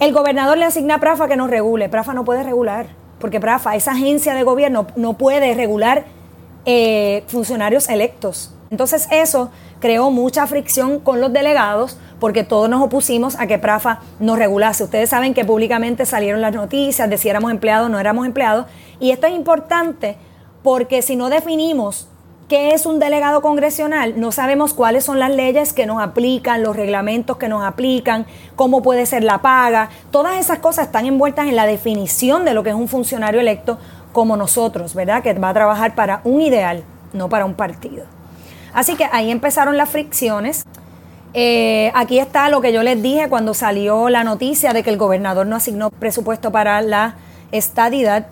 El 0.00 0.12
gobernador 0.12 0.58
le 0.58 0.64
asigna 0.64 0.96
a 0.96 1.00
Prafa 1.00 1.28
que 1.28 1.36
nos 1.36 1.50
regule. 1.50 1.88
Prafa 1.88 2.14
no 2.14 2.24
puede 2.24 2.42
regular, 2.42 2.86
porque 3.18 3.40
Prafa, 3.40 3.74
esa 3.76 3.92
agencia 3.92 4.34
de 4.34 4.42
gobierno, 4.42 4.86
no 4.96 5.14
puede 5.14 5.54
regular 5.54 6.04
eh, 6.66 7.24
funcionarios 7.26 7.88
electos. 7.88 8.54
Entonces 8.70 9.06
eso 9.10 9.50
creó 9.80 10.10
mucha 10.10 10.46
fricción 10.46 10.98
con 10.98 11.20
los 11.20 11.32
delegados 11.32 11.98
porque 12.18 12.42
todos 12.42 12.70
nos 12.70 12.82
opusimos 12.82 13.38
a 13.38 13.46
que 13.46 13.58
Prafa 13.58 14.00
nos 14.18 14.38
regulase. 14.38 14.82
Ustedes 14.82 15.10
saben 15.10 15.34
que 15.34 15.44
públicamente 15.44 16.06
salieron 16.06 16.40
las 16.40 16.54
noticias 16.54 17.08
de 17.10 17.18
si 17.18 17.28
éramos 17.28 17.50
empleados 17.50 17.86
o 17.86 17.88
no 17.90 17.98
éramos 18.00 18.26
empleados. 18.26 18.66
Y 18.98 19.10
esto 19.10 19.26
es 19.26 19.34
importante 19.34 20.16
porque 20.64 21.02
si 21.02 21.14
no 21.14 21.28
definimos 21.28 22.08
qué 22.48 22.70
es 22.70 22.86
un 22.86 22.98
delegado 22.98 23.42
congresional, 23.42 24.18
no 24.18 24.32
sabemos 24.32 24.72
cuáles 24.72 25.04
son 25.04 25.18
las 25.18 25.30
leyes 25.30 25.74
que 25.74 25.84
nos 25.84 26.02
aplican, 26.02 26.62
los 26.62 26.74
reglamentos 26.74 27.36
que 27.36 27.48
nos 27.48 27.62
aplican, 27.62 28.26
cómo 28.56 28.82
puede 28.82 29.04
ser 29.04 29.24
la 29.24 29.42
paga. 29.42 29.90
Todas 30.10 30.38
esas 30.38 30.60
cosas 30.60 30.86
están 30.86 31.04
envueltas 31.04 31.48
en 31.48 31.54
la 31.54 31.66
definición 31.66 32.46
de 32.46 32.54
lo 32.54 32.62
que 32.62 32.70
es 32.70 32.76
un 32.76 32.88
funcionario 32.88 33.40
electo 33.40 33.78
como 34.12 34.38
nosotros, 34.38 34.94
¿verdad? 34.94 35.22
Que 35.22 35.34
va 35.34 35.50
a 35.50 35.54
trabajar 35.54 35.94
para 35.94 36.22
un 36.24 36.40
ideal, 36.40 36.82
no 37.12 37.28
para 37.28 37.44
un 37.44 37.54
partido. 37.54 38.06
Así 38.72 38.96
que 38.96 39.06
ahí 39.12 39.30
empezaron 39.30 39.76
las 39.76 39.90
fricciones. 39.90 40.64
Eh, 41.34 41.92
aquí 41.94 42.18
está 42.18 42.48
lo 42.48 42.62
que 42.62 42.72
yo 42.72 42.82
les 42.82 43.02
dije 43.02 43.28
cuando 43.28 43.52
salió 43.52 44.08
la 44.08 44.24
noticia 44.24 44.72
de 44.72 44.82
que 44.82 44.88
el 44.88 44.96
gobernador 44.96 45.46
no 45.46 45.56
asignó 45.56 45.90
presupuesto 45.90 46.52
para 46.52 46.80
la 46.80 47.16
estadidad 47.52 48.28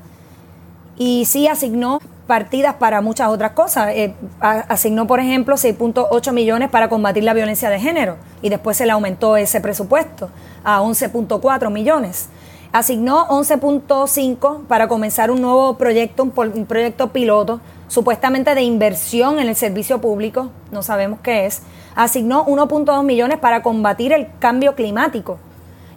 y 0.96 1.24
sí 1.26 1.46
asignó 1.46 2.00
partidas 2.26 2.74
para 2.74 3.00
muchas 3.00 3.28
otras 3.28 3.52
cosas. 3.52 3.90
Eh, 3.90 4.14
asignó, 4.40 5.06
por 5.06 5.20
ejemplo, 5.20 5.56
6.8 5.56 6.32
millones 6.32 6.70
para 6.70 6.88
combatir 6.88 7.24
la 7.24 7.34
violencia 7.34 7.70
de 7.70 7.80
género 7.80 8.16
y 8.40 8.48
después 8.48 8.76
se 8.76 8.86
le 8.86 8.92
aumentó 8.92 9.36
ese 9.36 9.60
presupuesto 9.60 10.30
a 10.64 10.80
11.4 10.80 11.70
millones. 11.70 12.28
Asignó 12.72 13.28
11.5 13.28 14.64
para 14.66 14.88
comenzar 14.88 15.30
un 15.30 15.42
nuevo 15.42 15.76
proyecto, 15.76 16.22
un, 16.22 16.30
proyecto 16.30 17.12
piloto, 17.12 17.60
supuestamente 17.86 18.54
de 18.54 18.62
inversión 18.62 19.38
en 19.38 19.48
el 19.48 19.56
servicio 19.56 20.00
público, 20.00 20.50
no 20.70 20.82
sabemos 20.82 21.20
qué 21.22 21.44
es. 21.44 21.60
Asignó 21.94 22.46
1.2 22.46 23.04
millones 23.04 23.38
para 23.38 23.62
combatir 23.62 24.14
el 24.14 24.28
cambio 24.38 24.74
climático 24.74 25.38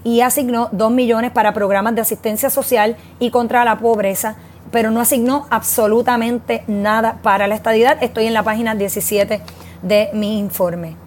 y 0.04 0.20
asignó 0.20 0.68
2 0.74 0.92
millones 0.92 1.32
para 1.32 1.54
programas 1.54 1.96
de 1.96 2.02
asistencia 2.02 2.50
social 2.50 2.98
y 3.20 3.32
contra 3.32 3.64
la 3.64 3.80
pobreza 3.80 4.36
pero 4.76 4.92
no 4.92 5.00
asignó 5.00 5.48
absolutamente 5.52 6.66
nada 6.68 7.20
para 7.22 7.48
la 7.48 7.56
estadidad. 7.56 7.98
Estoy 8.04 8.26
en 8.26 8.34
la 8.34 8.44
página 8.44 8.76
17 8.76 9.40
de 9.82 10.10
mi 10.12 10.38
informe. 10.38 10.98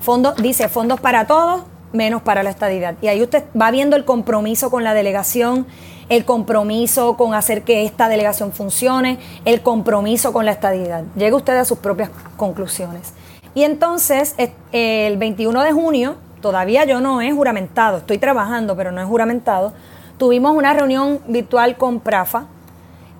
Fondo, 0.00 0.34
dice 0.34 0.68
fondos 0.68 1.00
para 1.00 1.26
todos, 1.26 1.62
menos 1.92 2.22
para 2.22 2.44
la 2.44 2.50
estadidad. 2.50 2.94
Y 3.02 3.08
ahí 3.08 3.20
usted 3.20 3.42
va 3.60 3.72
viendo 3.72 3.96
el 3.96 4.04
compromiso 4.04 4.70
con 4.70 4.84
la 4.84 4.94
delegación, 4.94 5.66
el 6.08 6.24
compromiso 6.24 7.16
con 7.16 7.34
hacer 7.34 7.62
que 7.62 7.84
esta 7.84 8.08
delegación 8.08 8.52
funcione, 8.52 9.18
el 9.44 9.62
compromiso 9.62 10.32
con 10.32 10.44
la 10.44 10.52
estadidad. 10.52 11.02
Llega 11.16 11.36
usted 11.36 11.56
a 11.56 11.64
sus 11.64 11.78
propias 11.78 12.10
conclusiones. 12.36 13.14
Y 13.52 13.64
entonces, 13.64 14.36
el 14.70 15.16
21 15.16 15.64
de 15.64 15.72
junio, 15.72 16.18
todavía 16.40 16.84
yo 16.84 17.00
no 17.00 17.20
he 17.20 17.32
juramentado, 17.32 17.96
estoy 17.96 18.18
trabajando, 18.18 18.76
pero 18.76 18.92
no 18.92 19.00
he 19.00 19.04
juramentado, 19.04 19.72
tuvimos 20.18 20.54
una 20.54 20.72
reunión 20.72 21.18
virtual 21.26 21.76
con 21.76 21.98
Prafa, 21.98 22.46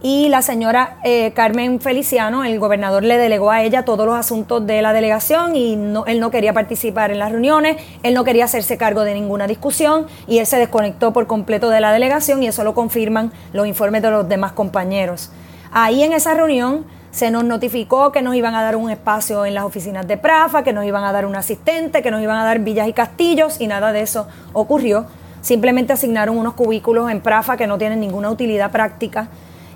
y 0.00 0.28
la 0.28 0.42
señora 0.42 0.98
eh, 1.02 1.32
Carmen 1.32 1.80
Feliciano, 1.80 2.44
el 2.44 2.60
gobernador 2.60 3.02
le 3.02 3.18
delegó 3.18 3.50
a 3.50 3.62
ella 3.62 3.84
todos 3.84 4.06
los 4.06 4.14
asuntos 4.14 4.64
de 4.64 4.80
la 4.80 4.92
delegación 4.92 5.56
y 5.56 5.74
no, 5.74 6.06
él 6.06 6.20
no 6.20 6.30
quería 6.30 6.52
participar 6.52 7.10
en 7.10 7.18
las 7.18 7.32
reuniones, 7.32 7.76
él 8.04 8.14
no 8.14 8.22
quería 8.22 8.44
hacerse 8.44 8.76
cargo 8.76 9.02
de 9.02 9.14
ninguna 9.14 9.48
discusión 9.48 10.06
y 10.28 10.38
él 10.38 10.46
se 10.46 10.58
desconectó 10.58 11.12
por 11.12 11.26
completo 11.26 11.68
de 11.68 11.80
la 11.80 11.92
delegación 11.92 12.42
y 12.42 12.46
eso 12.46 12.62
lo 12.62 12.74
confirman 12.74 13.32
los 13.52 13.66
informes 13.66 14.02
de 14.02 14.10
los 14.10 14.28
demás 14.28 14.52
compañeros. 14.52 15.30
Ahí 15.72 16.04
en 16.04 16.12
esa 16.12 16.32
reunión 16.32 16.86
se 17.10 17.32
nos 17.32 17.42
notificó 17.42 18.12
que 18.12 18.22
nos 18.22 18.36
iban 18.36 18.54
a 18.54 18.62
dar 18.62 18.76
un 18.76 18.90
espacio 18.90 19.44
en 19.46 19.54
las 19.54 19.64
oficinas 19.64 20.06
de 20.06 20.16
Prafa, 20.16 20.62
que 20.62 20.72
nos 20.72 20.84
iban 20.84 21.02
a 21.02 21.12
dar 21.12 21.26
un 21.26 21.34
asistente, 21.34 22.02
que 22.02 22.12
nos 22.12 22.22
iban 22.22 22.36
a 22.36 22.44
dar 22.44 22.60
villas 22.60 22.86
y 22.86 22.92
castillos 22.92 23.60
y 23.60 23.66
nada 23.66 23.92
de 23.92 24.02
eso 24.02 24.28
ocurrió. 24.52 25.06
Simplemente 25.40 25.92
asignaron 25.92 26.36
unos 26.36 26.54
cubículos 26.54 27.10
en 27.10 27.20
Prafa 27.20 27.56
que 27.56 27.66
no 27.66 27.78
tienen 27.78 27.98
ninguna 28.00 28.30
utilidad 28.30 28.70
práctica 28.70 29.28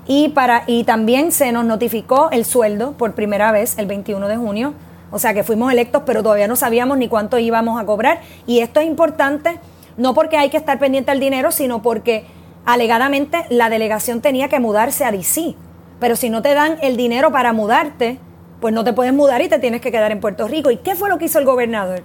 y, 0.05 0.29
para, 0.29 0.63
y 0.67 0.83
también 0.83 1.31
se 1.31 1.51
nos 1.51 1.65
notificó 1.65 2.29
el 2.31 2.45
sueldo 2.45 2.93
por 2.93 3.13
primera 3.13 3.51
vez 3.51 3.77
el 3.77 3.85
21 3.85 4.27
de 4.27 4.37
junio. 4.37 4.73
O 5.11 5.19
sea 5.19 5.33
que 5.33 5.43
fuimos 5.43 5.71
electos, 5.71 6.03
pero 6.05 6.23
todavía 6.23 6.47
no 6.47 6.55
sabíamos 6.55 6.97
ni 6.97 7.07
cuánto 7.07 7.37
íbamos 7.37 7.79
a 7.79 7.85
cobrar. 7.85 8.21
Y 8.47 8.59
esto 8.59 8.79
es 8.79 8.87
importante, 8.87 9.59
no 9.95 10.13
porque 10.13 10.37
hay 10.37 10.49
que 10.49 10.57
estar 10.57 10.79
pendiente 10.79 11.11
del 11.11 11.19
dinero, 11.19 11.51
sino 11.51 11.81
porque 11.81 12.25
alegadamente 12.65 13.45
la 13.49 13.69
delegación 13.69 14.21
tenía 14.21 14.49
que 14.49 14.59
mudarse 14.59 15.05
a 15.05 15.11
DC. 15.11 15.55
Pero 15.99 16.15
si 16.15 16.29
no 16.29 16.41
te 16.41 16.53
dan 16.53 16.77
el 16.81 16.97
dinero 16.97 17.31
para 17.31 17.53
mudarte, 17.53 18.17
pues 18.59 18.73
no 18.73 18.83
te 18.83 18.93
puedes 18.93 19.13
mudar 19.13 19.41
y 19.41 19.49
te 19.49 19.59
tienes 19.59 19.81
que 19.81 19.91
quedar 19.91 20.11
en 20.11 20.19
Puerto 20.19 20.47
Rico. 20.47 20.71
¿Y 20.71 20.77
qué 20.77 20.95
fue 20.95 21.09
lo 21.09 21.17
que 21.17 21.25
hizo 21.25 21.37
el 21.37 21.45
gobernador? 21.45 22.03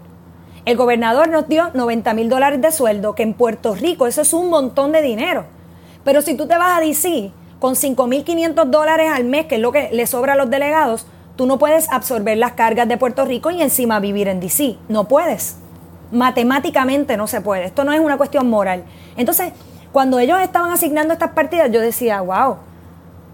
El 0.65 0.77
gobernador 0.77 1.29
nos 1.29 1.49
dio 1.49 1.71
90 1.73 2.13
mil 2.15 2.29
dólares 2.29 2.61
de 2.61 2.71
sueldo, 2.71 3.15
que 3.15 3.23
en 3.23 3.33
Puerto 3.33 3.75
Rico 3.75 4.07
eso 4.07 4.21
es 4.21 4.33
un 4.35 4.51
montón 4.51 4.93
de 4.93 5.01
dinero. 5.01 5.47
Pero 6.05 6.21
si 6.21 6.35
tú 6.35 6.47
te 6.47 6.59
vas 6.59 6.77
a 6.77 6.81
DC, 6.81 7.33
con 7.59 7.75
5.500 7.75 8.67
dólares 8.67 9.11
al 9.13 9.25
mes, 9.25 9.47
que 9.47 9.57
es 9.57 9.61
lo 9.61 9.73
que 9.73 9.91
le 9.93 10.07
sobra 10.07 10.35
a 10.35 10.37
los 10.37 10.51
delegados, 10.51 11.07
tú 11.37 11.47
no 11.47 11.59
puedes 11.59 11.91
absorber 11.91 12.37
las 12.39 12.53
cargas 12.53 12.89
de 12.89 12.97
Puerto 12.97 13.25
Rico 13.25 13.51
y 13.51 13.63
encima 13.63 14.01
vivir 14.01 14.29
en 14.29 14.41
DC. 14.41 14.77
No 14.89 15.09
puedes. 15.09 15.57
Matemáticamente 16.11 17.17
no 17.17 17.27
se 17.27 17.41
puede. 17.41 17.65
Esto 17.65 17.85
no 17.85 17.93
es 17.93 18.01
una 18.01 18.17
cuestión 18.17 18.49
moral. 18.49 18.85
Entonces, 19.17 19.53
cuando 19.93 20.19
ellos 20.19 20.41
estaban 20.41 20.71
asignando 20.71 21.13
estas 21.13 21.31
partidas, 21.31 21.71
yo 21.71 21.81
decía, 21.81 22.21
wow, 22.21 22.57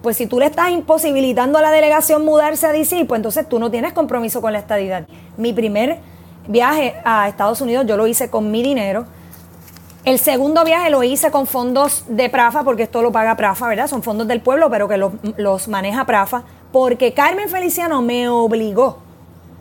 pues 0.03 0.17
si 0.17 0.27
tú 0.27 0.39
le 0.39 0.47
estás 0.47 0.71
imposibilitando 0.71 1.59
a 1.59 1.63
la 1.63 1.71
delegación 1.71 2.25
mudarse 2.25 2.67
a 2.67 2.73
DC, 2.73 3.05
pues 3.07 3.19
entonces 3.19 3.49
tú 3.49 3.59
no 3.59 3.71
tienes 3.71 3.93
compromiso 3.93 4.41
con 4.41 4.53
la 4.53 4.59
estadidad. 4.59 5.07
Mi 5.37 5.53
primer 5.53 5.99
viaje 6.47 6.95
a 7.05 7.29
Estados 7.29 7.61
Unidos 7.61 7.87
yo 7.87 7.97
lo 7.97 8.07
hice 8.07 8.29
con 8.29 8.51
mi 8.51 8.63
dinero 8.63 9.07
el 10.05 10.19
segundo 10.19 10.65
viaje 10.65 10.91
lo 10.91 11.03
hice 11.03 11.31
con 11.31 11.47
fondos 11.47 12.05
de 12.09 12.29
Prafa, 12.29 12.63
porque 12.63 12.83
esto 12.83 13.01
lo 13.01 13.11
paga 13.11 13.37
Prafa, 13.37 13.69
¿verdad? 13.69 13.87
Son 13.87 14.03
fondos 14.03 14.29
del 14.29 14.41
pueblo, 14.41 14.69
pero 14.71 14.87
que 14.87 14.99
los, 14.99 15.69
maneja 15.69 16.05
Prafa, 16.05 16.43
porque 16.73 17.15
Carmen 17.15 17.49
Feliciano 17.49 18.03
me 18.03 18.29
obligó 18.29 18.99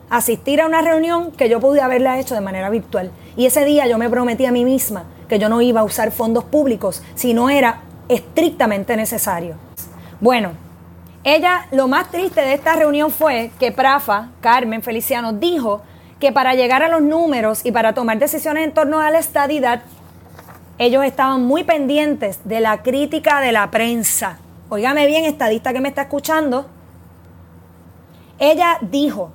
a 0.09 0.17
asistir 0.17 0.61
a 0.61 0.65
una 0.65 0.81
reunión 0.81 1.31
que 1.31 1.47
yo 1.47 1.61
pude 1.61 1.79
haberla 1.81 2.19
hecho 2.19 2.35
de 2.35 2.41
manera 2.41 2.69
virtual. 2.69 3.11
Y 3.37 3.45
ese 3.45 3.63
día 3.63 3.87
yo 3.87 3.97
me 3.97 4.09
prometí 4.09 4.45
a 4.45 4.51
mí 4.51 4.65
misma 4.65 5.05
que 5.29 5.39
yo 5.39 5.47
no 5.47 5.61
iba 5.61 5.79
a 5.79 5.85
usar 5.85 6.11
fondos 6.11 6.43
públicos 6.43 7.01
si 7.15 7.33
no 7.33 7.49
era 7.49 7.81
estrictamente 8.09 8.97
necesario. 8.97 9.55
Bueno, 10.19 10.51
ella, 11.23 11.67
lo 11.71 11.87
más 11.87 12.11
triste 12.11 12.41
de 12.41 12.53
esta 12.53 12.75
reunión 12.75 13.11
fue 13.11 13.51
que 13.59 13.71
Prafa, 13.71 14.27
Carmen 14.41 14.83
Feliciano, 14.83 15.31
dijo 15.31 15.81
que 16.19 16.33
para 16.33 16.53
llegar 16.53 16.83
a 16.83 16.89
los 16.89 17.01
números 17.01 17.65
y 17.65 17.71
para 17.71 17.93
tomar 17.93 18.19
decisiones 18.19 18.65
en 18.65 18.73
torno 18.73 18.99
a 18.99 19.09
la 19.09 19.19
estadidad, 19.19 19.83
ellos 20.83 21.05
estaban 21.05 21.45
muy 21.45 21.63
pendientes 21.63 22.41
de 22.43 22.59
la 22.59 22.83
crítica 22.83 23.39
de 23.39 23.53
la 23.53 23.71
prensa. 23.71 24.37
Óigame 24.69 25.05
bien, 25.05 25.23
estadista 25.23 25.71
que 25.71 25.79
me 25.79 25.87
está 25.87 26.03
escuchando. 26.03 26.65
Ella 28.37 28.79
dijo, 28.81 29.31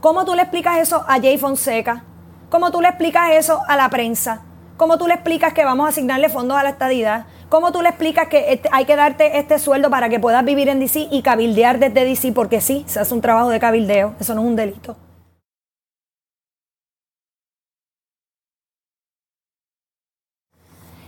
¿cómo 0.00 0.26
tú 0.26 0.34
le 0.34 0.42
explicas 0.42 0.78
eso 0.78 1.04
a 1.08 1.20
Jay 1.20 1.38
Fonseca? 1.38 2.04
¿Cómo 2.50 2.70
tú 2.70 2.82
le 2.82 2.88
explicas 2.88 3.30
eso 3.32 3.62
a 3.66 3.76
la 3.76 3.88
prensa? 3.88 4.42
¿Cómo 4.76 4.98
tú 4.98 5.06
le 5.06 5.14
explicas 5.14 5.54
que 5.54 5.64
vamos 5.64 5.86
a 5.86 5.88
asignarle 5.88 6.28
fondos 6.28 6.58
a 6.58 6.62
la 6.62 6.70
estadidad? 6.70 7.24
¿Cómo 7.48 7.72
tú 7.72 7.80
le 7.80 7.88
explicas 7.88 8.28
que 8.28 8.52
este, 8.52 8.68
hay 8.72 8.84
que 8.84 8.94
darte 8.94 9.38
este 9.38 9.58
sueldo 9.58 9.88
para 9.88 10.10
que 10.10 10.20
puedas 10.20 10.44
vivir 10.44 10.68
en 10.68 10.80
DC 10.80 11.08
y 11.10 11.22
cabildear 11.22 11.78
desde 11.78 12.04
DC? 12.04 12.32
Porque 12.32 12.60
sí, 12.60 12.84
se 12.86 13.00
hace 13.00 13.14
un 13.14 13.22
trabajo 13.22 13.48
de 13.48 13.58
cabildeo, 13.58 14.14
eso 14.20 14.34
no 14.34 14.42
es 14.42 14.46
un 14.48 14.56
delito. 14.56 14.96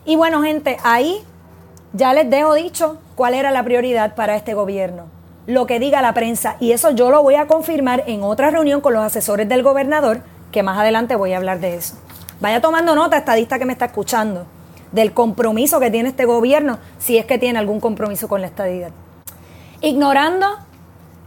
Y 0.09 0.17
bueno, 0.17 0.43
gente, 0.43 0.79
ahí 0.85 1.23
ya 1.93 2.15
les 2.15 2.31
dejo 2.31 2.55
dicho 2.55 2.97
cuál 3.15 3.35
era 3.35 3.51
la 3.51 3.63
prioridad 3.63 4.15
para 4.15 4.37
este 4.37 4.55
gobierno. 4.55 5.05
Lo 5.47 5.67
que 5.67 5.79
diga 5.79 6.01
la 6.01 6.15
prensa. 6.15 6.57
Y 6.61 6.73
eso 6.73 6.93
yo 6.93 7.11
lo 7.11 7.23
voy 7.23 7.35
a 7.35 7.47
confirmar 7.47 8.05
en 8.07 8.23
otra 8.23 8.51
reunión 8.51 8.81
con 8.81 8.95
los 8.95 9.05
asesores 9.05 9.51
del 9.51 9.63
gobernador, 9.63 10.23
que 10.51 10.63
más 10.63 10.79
adelante 10.79 11.15
voy 11.15 11.35
a 11.35 11.37
hablar 11.37 11.61
de 11.61 11.75
eso. 11.75 11.99
Vaya 12.41 12.63
tomando 12.63 12.95
nota, 12.95 13.19
estadista 13.19 13.59
que 13.59 13.67
me 13.67 13.75
está 13.75 13.85
escuchando, 13.85 14.47
del 14.93 15.13
compromiso 15.13 15.79
que 15.79 15.91
tiene 15.91 16.09
este 16.09 16.25
gobierno, 16.25 16.79
si 16.99 17.19
es 17.19 17.27
que 17.27 17.37
tiene 17.37 17.59
algún 17.59 17.79
compromiso 17.79 18.29
con 18.29 18.41
la 18.41 18.47
estadidad. 18.47 18.93
Ignorando 19.83 20.47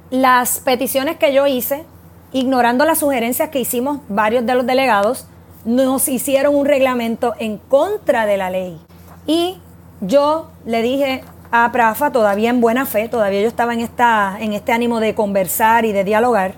las 0.10 0.60
peticiones 0.60 1.18
que 1.18 1.36
yo 1.36 1.46
hice, 1.46 1.86
ignorando 2.32 2.86
las 2.86 2.98
sugerencias 2.98 3.50
que 3.50 3.60
hicimos 3.60 4.00
varios 4.10 4.44
de 4.48 4.56
los 4.56 4.66
delegados, 4.66 5.28
nos 5.66 6.08
hicieron 6.08 6.56
un 6.56 6.66
reglamento 6.66 7.34
en 7.40 7.58
contra 7.58 8.26
de 8.26 8.38
la 8.38 8.50
ley. 8.50 8.80
Y 9.28 9.58
yo 10.02 10.50
le 10.66 10.82
dije 10.82 11.24
a 11.52 11.72
Prafa, 11.72 12.12
todavía 12.12 12.50
en 12.50 12.62
buena 12.62 12.86
fe, 12.86 13.10
todavía 13.10 13.42
yo 13.42 13.48
estaba 13.48 13.74
en, 13.74 13.82
esta, 13.82 14.38
en 14.40 14.54
este 14.54 14.72
ánimo 14.72 15.00
de 15.00 15.14
conversar 15.14 15.86
y 15.86 15.92
de 15.92 16.04
dialogar, 16.04 16.56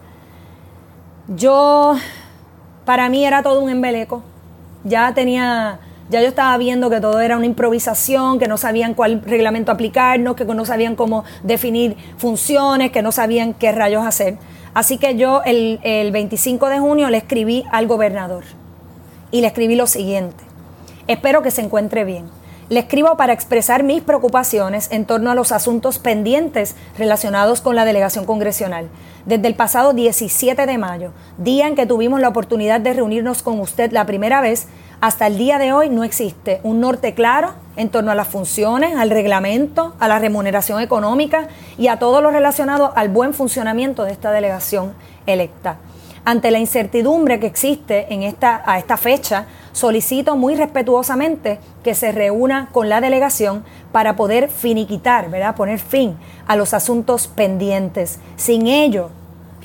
yo, 1.27 1.95
para 2.85 3.09
mí 3.09 3.25
era 3.25 3.43
todo 3.43 3.61
un 3.61 3.69
embeleco. 3.69 4.21
Ya 4.83 5.13
tenía, 5.13 5.79
ya 6.09 6.21
yo 6.21 6.27
estaba 6.27 6.57
viendo 6.57 6.89
que 6.89 6.99
todo 6.99 7.21
era 7.21 7.37
una 7.37 7.45
improvisación, 7.45 8.39
que 8.39 8.47
no 8.47 8.57
sabían 8.57 8.93
cuál 8.93 9.21
reglamento 9.23 9.71
aplicarnos, 9.71 10.35
que 10.35 10.45
no 10.45 10.65
sabían 10.65 10.95
cómo 10.95 11.23
definir 11.43 11.95
funciones, 12.17 12.91
que 12.91 13.01
no 13.01 13.11
sabían 13.11 13.53
qué 13.53 13.71
rayos 13.71 14.05
hacer. 14.05 14.37
Así 14.73 14.97
que 14.97 15.15
yo 15.15 15.41
el, 15.45 15.79
el 15.83 16.11
25 16.11 16.67
de 16.67 16.79
junio 16.79 17.09
le 17.09 17.17
escribí 17.17 17.63
al 17.71 17.87
gobernador 17.87 18.43
y 19.33 19.41
le 19.41 19.47
escribí 19.47 19.75
lo 19.75 19.87
siguiente. 19.87 20.43
Espero 21.07 21.41
que 21.41 21.49
se 21.49 21.61
encuentre 21.61 22.05
bien. 22.05 22.29
Le 22.69 22.79
escribo 22.79 23.17
para 23.17 23.33
expresar 23.33 23.83
mis 23.83 24.03
preocupaciones 24.03 24.89
en 24.91 25.05
torno 25.05 25.31
a 25.31 25.35
los 25.35 25.51
asuntos 25.51 25.97
pendientes 25.97 26.75
relacionados 26.97 27.59
con 27.59 27.75
la 27.75 27.83
delegación 27.83 28.25
congresional. 28.25 28.89
Desde 29.25 29.47
el 29.47 29.55
pasado 29.55 29.93
17 29.93 30.65
de 30.65 30.77
mayo, 30.77 31.11
día 31.39 31.67
en 31.67 31.75
que 31.75 31.87
tuvimos 31.87 32.21
la 32.21 32.29
oportunidad 32.29 32.79
de 32.79 32.93
reunirnos 32.93 33.41
con 33.41 33.59
usted 33.59 33.91
la 33.91 34.05
primera 34.05 34.39
vez, 34.39 34.67
hasta 35.01 35.25
el 35.25 35.37
día 35.37 35.57
de 35.57 35.73
hoy 35.73 35.89
no 35.89 36.03
existe 36.03 36.61
un 36.63 36.79
norte 36.79 37.15
claro 37.15 37.53
en 37.75 37.89
torno 37.89 38.11
a 38.11 38.15
las 38.15 38.27
funciones, 38.27 38.95
al 38.95 39.09
reglamento, 39.09 39.95
a 39.99 40.07
la 40.07 40.19
remuneración 40.19 40.79
económica 40.79 41.47
y 41.79 41.87
a 41.87 41.97
todo 41.97 42.21
lo 42.21 42.29
relacionado 42.29 42.93
al 42.95 43.09
buen 43.09 43.33
funcionamiento 43.33 44.03
de 44.03 44.11
esta 44.11 44.31
delegación 44.31 44.93
electa. 45.25 45.79
Ante 46.25 46.51
la 46.51 46.59
incertidumbre 46.59 47.39
que 47.39 47.47
existe 47.47 48.13
en 48.13 48.23
esta, 48.23 48.63
a 48.65 48.79
esta 48.79 48.95
fecha, 48.95 49.45
solicito 49.73 50.37
muy 50.37 50.55
respetuosamente 50.55 51.59
que 51.83 51.95
se 51.95 52.13
reúna 52.13 52.69
con 52.71 52.87
la 52.87 53.01
delegación 53.01 53.65
para 53.91 54.15
poder 54.15 54.49
finiquitar, 54.49 55.29
¿verdad? 55.29 55.55
poner 55.55 55.79
fin 55.79 56.17
a 56.47 56.55
los 56.55 56.73
asuntos 56.73 57.27
pendientes. 57.27 58.19
Sin 58.37 58.67
ello, 58.67 59.09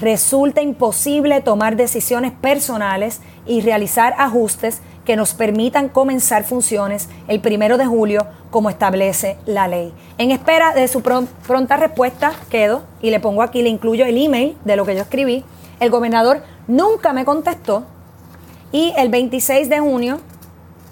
resulta 0.01 0.61
imposible 0.61 1.41
tomar 1.43 1.77
decisiones 1.77 2.33
personales 2.33 3.21
y 3.47 3.61
realizar 3.61 4.15
ajustes 4.19 4.81
que 5.05 5.17
nos 5.17 5.35
permitan 5.35 5.89
comenzar 5.89 6.45
funciones 6.45 7.09
el 7.29 7.41
primero 7.41 7.79
de 7.79 7.87
julio 7.87 8.27
como 8.51 8.69
establece 8.69 9.39
la 9.47 9.69
ley. 9.69 9.93
En 10.19 10.33
espera 10.33 10.75
de 10.75 10.89
su 10.89 11.03
pronta 11.03 11.77
respuesta, 11.77 12.33
quedo 12.51 12.83
y 13.01 13.11
le 13.11 13.21
pongo 13.21 13.43
aquí, 13.43 13.63
le 13.63 13.69
incluyo 13.69 14.05
el 14.05 14.23
email 14.23 14.57
de 14.65 14.77
lo 14.77 14.85
que 14.85 14.97
yo 14.97 15.03
escribí. 15.03 15.45
El 15.81 15.91
gobernador 15.91 16.43
nunca 16.67 17.13
me 17.13 17.25
contestó 17.25 17.85
y 18.73 18.93
el 18.97 19.09
26 19.09 19.69
de 19.69 19.81
junio 19.81 20.21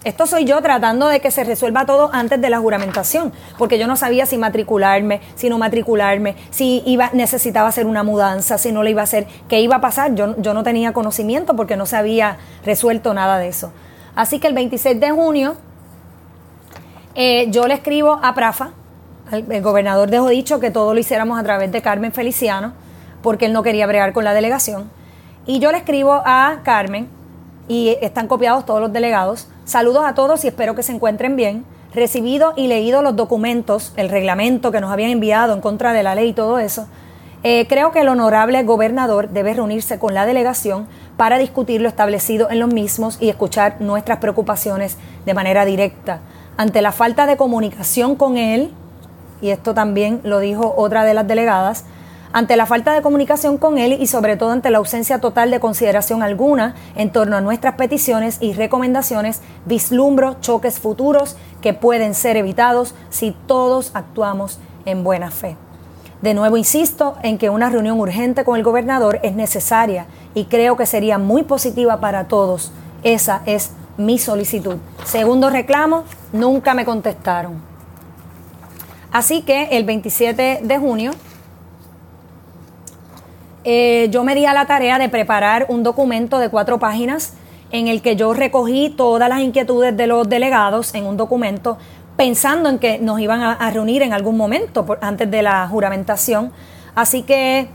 esto 0.05 0.27
soy 0.27 0.45
yo 0.45 0.63
tratando 0.63 1.09
de 1.09 1.19
que 1.19 1.33
se 1.33 1.43
resuelva 1.43 1.85
todo 1.85 2.11
antes 2.13 2.41
de 2.41 2.49
la 2.49 2.61
juramentación, 2.61 3.33
porque 3.59 3.77
yo 3.77 3.89
no 3.89 3.97
sabía 3.97 4.25
si 4.25 4.39
matricularme, 4.39 5.21
si 5.35 5.49
no 5.49 5.59
matricularme, 5.59 6.37
si 6.51 6.81
iba, 6.87 7.11
necesitaba 7.13 7.69
hacer 7.69 7.87
una 7.87 8.05
mudanza, 8.05 8.57
si 8.57 8.71
no 8.71 8.85
le 8.85 8.91
iba 8.93 9.01
a 9.01 9.05
hacer, 9.05 9.27
qué 9.49 9.61
iba 9.61 9.77
a 9.77 9.81
pasar. 9.81 10.15
Yo, 10.15 10.41
yo 10.41 10.55
no 10.55 10.63
tenía 10.63 10.93
conocimiento 10.93 11.57
porque 11.57 11.77
no 11.77 11.87
se 11.87 11.97
había 11.97 12.37
resuelto 12.65 13.15
nada 13.15 13.39
de 13.39 13.49
eso. 13.49 13.73
Así 14.15 14.39
que 14.39 14.47
el 14.47 14.55
26 14.55 15.01
de 15.01 15.11
junio 15.11 15.57
eh, 17.17 17.47
yo 17.51 17.67
le 17.67 17.75
escribo 17.75 18.21
a 18.23 18.35
Prafa, 18.35 18.73
el, 19.33 19.63
gobernador 19.63 20.11
dejó 20.11 20.29
dicho 20.29 20.61
que 20.61 20.71
todo 20.71 20.93
lo 20.93 21.01
hiciéramos 21.01 21.41
a 21.41 21.43
través 21.43 21.73
de 21.73 21.81
Carmen 21.81 22.13
Feliciano, 22.13 22.75
porque 23.23 23.47
él 23.47 23.53
no 23.53 23.63
quería 23.63 23.87
bregar 23.87 24.13
con 24.13 24.25
la 24.25 24.35
delegación. 24.35 24.91
Y 25.47 25.59
yo 25.59 25.73
le 25.73 25.79
escribo 25.79 26.23
a 26.25 26.61
Carmen, 26.65 27.09
y 27.69 27.97
están 28.01 28.29
copiados 28.29 28.65
todos 28.65 28.81
los 28.81 28.93
delegados. 28.93 29.49
Saludos 29.65 30.05
a 30.05 30.15
todos 30.15 30.45
y 30.45 30.49
espero 30.49 30.75
que 30.75 30.83
se 30.83 30.93
encuentren 30.93 31.37
bien. 31.37 31.65
Recibido 31.95 32.53
y 32.57 32.69
leído 32.69 33.03
los 33.03 33.17
documentos, 33.17 33.93
el 33.97 34.09
reglamento 34.09 34.71
que 34.71 34.81
nos 34.81 34.93
habían 34.93 35.11
enviado 35.11 35.55
en 35.55 35.61
contra 35.61 35.93
de 35.93 36.03
la 36.03 36.15
ley 36.15 36.31
y 36.31 36.33
todo 36.33 36.59
eso, 36.59 36.87
eh, 37.43 37.67
creo 37.69 37.91
que 37.91 38.01
el 38.01 38.09
honorable 38.09 38.63
gobernador 38.65 39.31
debe 39.31 39.55
reunirse 39.55 39.99
con 39.99 40.15
la 40.15 40.27
delegación 40.27 40.87
para 41.17 41.39
discutir 41.39 41.81
lo 41.81 41.89
establecido 41.89 42.51
en 42.51 42.61
los 42.61 42.73
mismos 42.73 43.19
y 43.21 43.29
escuchar 43.29 43.81
nuestras 43.81 44.19
preocupaciones 44.19 44.97
de 45.25 45.35
manera 45.35 45.65
directa. 45.65 46.21
Ante 46.57 46.83
la 46.83 46.93
falta 46.93 47.27
de 47.27 47.37
comunicación 47.37 48.17
con 48.17 48.37
él, 48.37 48.73
y 49.41 49.51
esto 49.51 49.75
también 49.75 50.21
lo 50.23 50.41
dijo 50.41 50.75
otra 50.77 51.05
de 51.05 51.15
las 51.15 51.27
delegadas, 51.27 51.85
ante 52.37 52.59
la 52.59 52.67
falta 52.67 52.93
de 52.93 53.01
comunicación 53.01 53.57
con 53.57 53.79
él 53.79 53.97
y 53.99 54.09
sobre 54.09 54.37
todo 54.37 54.51
ante 54.51 54.69
la 54.69 54.77
ausencia 54.77 55.23
total 55.23 55.51
de 55.51 55.59
consideración 55.59 56.23
alguna 56.23 56.75
en 56.95 57.11
torno 57.11 57.35
a 57.35 57.41
nuestras 57.41 57.77
peticiones 57.77 58.37
y 58.43 58.53
recomendaciones, 58.53 59.41
vislumbro 59.65 60.37
choques 60.43 60.79
futuros 60.79 61.39
que 61.63 61.73
pueden 61.73 62.13
ser 62.13 62.37
evitados 62.37 62.95
si 63.09 63.35
todos 63.47 63.91
actuamos 63.95 64.59
en 64.85 65.03
buena 65.03 65.31
fe. 65.31 65.57
De 66.21 66.35
nuevo 66.35 66.59
insisto 66.59 67.17
en 67.23 67.39
que 67.39 67.49
una 67.49 67.71
reunión 67.71 67.99
urgente 67.99 68.45
con 68.45 68.59
el 68.59 68.63
gobernador 68.63 69.19
es 69.23 69.35
necesaria 69.35 70.05
y 70.35 70.45
creo 70.45 70.77
que 70.77 70.85
sería 70.85 71.17
muy 71.17 71.43
positiva 71.43 72.01
para 72.01 72.29
todos. 72.29 72.71
Esa 73.03 73.41
es 73.47 73.71
mi 73.97 74.19
solicitud. 74.19 74.77
Segundo 75.07 75.49
reclamo, 75.49 76.05
nunca 76.35 76.75
me 76.75 76.85
contestaron. 76.85 77.63
Así 79.11 79.41
que 79.41 79.69
el 79.71 79.85
27 79.85 80.61
de 80.63 80.79
junio 80.79 81.13
eh, 83.69 84.07
yo 84.13 84.23
me 84.23 84.37
di 84.37 84.47
a 84.47 84.55
la 84.55 84.67
tarea 84.67 84.97
de 84.97 85.09
preparar 85.09 85.67
un 85.69 85.83
documento 85.83 86.39
de 86.39 86.51
cuatro 86.51 86.79
páginas 86.79 87.33
en 87.73 87.89
el 87.89 88.01
que 88.01 88.15
yo 88.15 88.33
recogí 88.33 88.95
todas 88.97 89.29
las 89.29 89.41
inquietudes 89.41 89.97
de 89.97 90.07
los 90.07 90.29
delegados 90.29 90.95
en 90.95 91.05
un 91.05 91.17
documento 91.17 91.77
pensando 92.17 92.69
en 92.69 92.79
que 92.79 93.01
nos 93.01 93.19
iban 93.19 93.43
a, 93.43 93.71
reunir 93.73 94.03
en 94.03 94.13
algún 94.13 94.37
momento 94.37 94.87
antes 95.01 95.29
de 95.29 95.43
la 95.43 95.67
juramentación. 95.67 96.53
Así 96.95 97.23
que 97.23 97.67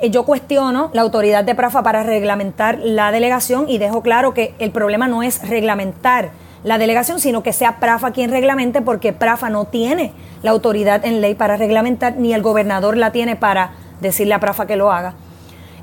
eh, 0.00 0.10
yo 0.10 0.24
cuestiono 0.24 0.90
la 0.92 1.02
autoridad 1.02 1.44
de 1.44 1.54
Prafa 1.54 1.80
para 1.84 2.02
reglamentar 2.02 2.80
la 2.80 3.12
delegación 3.12 3.66
y 3.68 3.78
dejo 3.78 4.02
claro 4.02 4.34
que 4.34 4.52
el 4.58 4.72
problema 4.72 5.06
no 5.06 5.22
es 5.22 5.48
reglamentar 5.48 6.30
la 6.64 6.76
delegación, 6.76 7.20
sino 7.20 7.44
que 7.44 7.52
sea 7.52 7.78
Prafa 7.78 8.10
quien 8.10 8.32
reglamente, 8.32 8.82
porque 8.82 9.12
Prafa 9.12 9.48
no 9.48 9.66
tiene 9.66 10.12
la 10.42 10.50
autoridad 10.50 11.06
en 11.06 11.20
ley 11.20 11.36
para 11.36 11.56
reglamentar, 11.56 12.16
ni 12.16 12.34
el 12.34 12.42
gobernador 12.42 12.96
la 12.96 13.12
tiene 13.12 13.36
para 13.36 13.70
decirle 14.00 14.34
a 14.34 14.40
Prafa 14.40 14.66
que 14.66 14.74
lo 14.74 14.90
haga. 14.90 15.14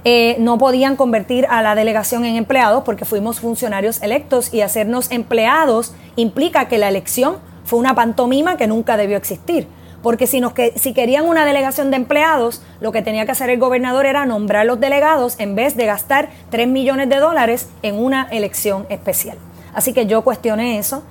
Eh, 0.06 0.36
no 0.40 0.58
podían 0.58 0.98
convertir 0.98 1.46
a 1.50 1.62
la 1.62 1.76
delegación 1.76 2.26
en 2.26 2.36
empleados 2.36 2.84
porque 2.84 3.06
fuimos 3.06 3.40
funcionarios 3.40 4.02
electos 4.02 4.54
y 4.54 4.60
hacernos 4.60 5.10
empleados 5.12 5.94
implica 6.18 6.68
que 6.68 6.78
la 6.78 6.90
elección 6.90 7.38
fue 7.64 7.80
una 7.80 7.96
pantomima 7.96 8.58
que 8.58 8.68
nunca 8.68 8.98
debió 8.98 9.16
existir. 9.18 9.68
Porque 10.02 10.28
si, 10.28 10.42
nos, 10.42 10.52
si 10.76 10.94
querían 10.94 11.26
una 11.26 11.46
delegación 11.46 11.90
de 11.90 11.96
empleados, 11.96 12.62
lo 12.82 12.92
que 12.92 13.02
tenía 13.02 13.26
que 13.26 13.32
hacer 13.32 13.50
el 13.50 13.60
gobernador 13.60 14.06
era 14.06 14.26
nombrar 14.26 14.66
los 14.66 14.82
delegados 14.82 15.40
en 15.40 15.56
vez 15.56 15.78
de 15.78 15.86
gastar 15.86 16.30
3 16.50 16.68
millones 16.68 17.08
de 17.08 17.18
dólares 17.20 17.70
en 17.82 17.96
una 17.96 18.28
elección 18.30 18.86
especial. 18.90 19.38
Así 19.74 19.94
que 19.94 20.06
yo 20.06 20.22
cuestioné 20.24 20.78
eso. 20.78 21.04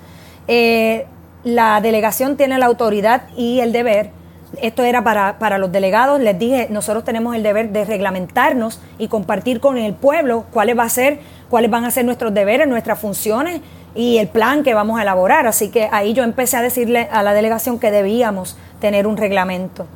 Eh, 0.47 1.07
la 1.43 1.81
delegación 1.81 2.37
tiene 2.37 2.59
la 2.59 2.67
autoridad 2.67 3.23
y 3.35 3.61
el 3.61 3.73
deber. 3.73 4.11
Esto 4.61 4.83
era 4.83 5.03
para, 5.03 5.39
para 5.39 5.59
los 5.59 5.73
delegados. 5.73 6.21
Les 6.21 6.39
dije, 6.39 6.69
nosotros 6.71 7.05
tenemos 7.05 7.35
el 7.35 7.43
deber 7.43 7.71
de 7.71 7.85
reglamentarnos 7.85 8.81
y 8.99 9.09
compartir 9.09 9.61
con 9.61 9.79
el 9.79 9.95
pueblo 9.95 10.45
cuáles, 10.53 10.79
va 10.79 10.85
a 10.85 10.89
ser, 10.89 11.21
cuáles 11.49 11.71
van 11.71 11.85
a 11.85 11.91
ser 11.91 12.05
nuestros 12.05 12.35
deberes, 12.35 12.69
nuestras 12.69 12.99
funciones 12.99 13.61
y 13.95 14.19
el 14.19 14.29
plan 14.29 14.63
que 14.63 14.75
vamos 14.75 14.99
a 14.99 15.03
elaborar. 15.03 15.47
Así 15.47 15.71
que 15.71 15.89
ahí 15.91 16.13
yo 16.13 16.23
empecé 16.23 16.57
a 16.57 16.63
decirle 16.63 17.09
a 17.11 17.23
la 17.23 17.33
delegación 17.35 17.79
que 17.79 17.91
debíamos 17.91 18.57
tener 18.81 19.07
un 19.07 19.17
reglamento. 19.17 19.87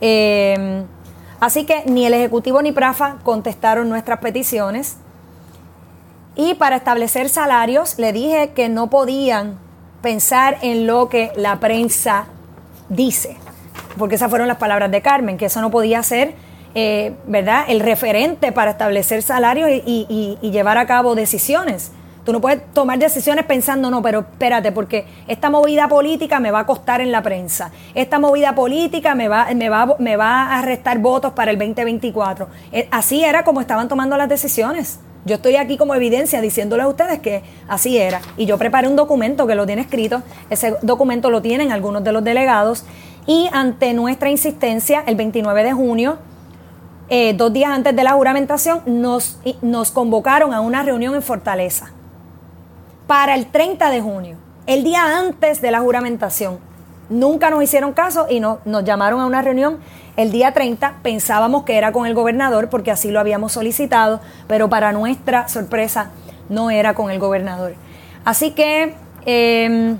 Eh, 0.00 0.84
así 1.40 1.64
que 1.64 1.82
ni 1.86 2.06
el 2.06 2.14
Ejecutivo 2.14 2.62
ni 2.62 2.72
PRAFA 2.72 3.16
contestaron 3.22 3.88
nuestras 3.88 4.18
peticiones. 4.20 4.96
Y 6.36 6.54
para 6.54 6.76
establecer 6.76 7.28
salarios 7.28 7.98
le 7.98 8.12
dije 8.12 8.50
que 8.54 8.68
no 8.68 8.90
podían 8.90 9.58
pensar 10.02 10.58
en 10.62 10.86
lo 10.86 11.08
que 11.08 11.32
la 11.36 11.58
prensa 11.58 12.26
dice, 12.88 13.36
porque 13.96 14.16
esas 14.16 14.30
fueron 14.30 14.48
las 14.48 14.58
palabras 14.58 14.90
de 14.90 15.00
Carmen, 15.00 15.36
que 15.38 15.46
eso 15.46 15.60
no 15.60 15.70
podía 15.70 16.02
ser, 16.02 16.34
eh, 16.74 17.14
¿verdad?, 17.26 17.64
el 17.68 17.80
referente 17.80 18.52
para 18.52 18.72
establecer 18.72 19.22
salarios 19.22 19.70
y 19.70 20.38
llevar 20.42 20.78
a 20.78 20.86
cabo 20.86 21.14
decisiones. 21.14 21.92
Tú 22.28 22.32
no 22.34 22.42
puedes 22.42 22.60
tomar 22.74 22.98
decisiones 22.98 23.46
pensando, 23.46 23.90
no, 23.90 24.02
pero 24.02 24.18
espérate, 24.18 24.70
porque 24.70 25.06
esta 25.28 25.48
movida 25.48 25.88
política 25.88 26.40
me 26.40 26.50
va 26.50 26.58
a 26.58 26.66
costar 26.66 27.00
en 27.00 27.10
la 27.10 27.22
prensa. 27.22 27.70
Esta 27.94 28.18
movida 28.18 28.54
política 28.54 29.14
me 29.14 29.28
va, 29.28 29.48
me 29.54 29.70
va, 29.70 29.96
me 29.98 30.16
va 30.16 30.58
a 30.58 30.60
restar 30.60 30.98
votos 30.98 31.32
para 31.32 31.52
el 31.52 31.58
2024. 31.58 32.46
Eh, 32.70 32.86
así 32.90 33.24
era 33.24 33.44
como 33.44 33.62
estaban 33.62 33.88
tomando 33.88 34.18
las 34.18 34.28
decisiones. 34.28 35.00
Yo 35.24 35.36
estoy 35.36 35.56
aquí 35.56 35.78
como 35.78 35.94
evidencia 35.94 36.42
diciéndole 36.42 36.82
a 36.82 36.88
ustedes 36.88 37.20
que 37.20 37.42
así 37.66 37.96
era. 37.96 38.20
Y 38.36 38.44
yo 38.44 38.58
preparé 38.58 38.88
un 38.88 38.96
documento 38.96 39.46
que 39.46 39.54
lo 39.54 39.64
tiene 39.64 39.80
escrito. 39.80 40.22
Ese 40.50 40.74
documento 40.82 41.30
lo 41.30 41.40
tienen 41.40 41.72
algunos 41.72 42.04
de 42.04 42.12
los 42.12 42.22
delegados. 42.22 42.84
Y 43.28 43.50
ante 43.52 43.92
nuestra 43.92 44.30
insistencia, 44.30 45.04
el 45.06 45.14
29 45.14 45.62
de 45.62 45.72
junio, 45.74 46.16
eh, 47.10 47.34
dos 47.34 47.52
días 47.52 47.70
antes 47.70 47.94
de 47.94 48.02
la 48.02 48.12
juramentación, 48.12 48.80
nos, 48.86 49.38
nos 49.60 49.90
convocaron 49.90 50.54
a 50.54 50.62
una 50.62 50.82
reunión 50.82 51.14
en 51.14 51.20
Fortaleza 51.22 51.90
para 53.06 53.34
el 53.34 53.46
30 53.48 53.90
de 53.90 54.00
junio, 54.00 54.36
el 54.66 54.82
día 54.82 55.18
antes 55.18 55.60
de 55.60 55.70
la 55.70 55.80
juramentación. 55.80 56.58
Nunca 57.10 57.50
nos 57.50 57.62
hicieron 57.62 57.92
caso 57.92 58.26
y 58.30 58.40
no, 58.40 58.60
nos 58.64 58.82
llamaron 58.84 59.20
a 59.20 59.26
una 59.26 59.42
reunión 59.42 59.78
el 60.16 60.32
día 60.32 60.54
30. 60.54 61.00
Pensábamos 61.02 61.64
que 61.64 61.76
era 61.76 61.92
con 61.92 62.06
el 62.06 62.14
gobernador 62.14 62.70
porque 62.70 62.90
así 62.90 63.10
lo 63.10 63.20
habíamos 63.20 63.52
solicitado, 63.52 64.22
pero 64.46 64.70
para 64.70 64.92
nuestra 64.92 65.48
sorpresa 65.48 66.12
no 66.48 66.70
era 66.70 66.94
con 66.94 67.10
el 67.10 67.18
gobernador. 67.18 67.74
Así 68.24 68.52
que 68.52 68.94
em, 69.26 69.98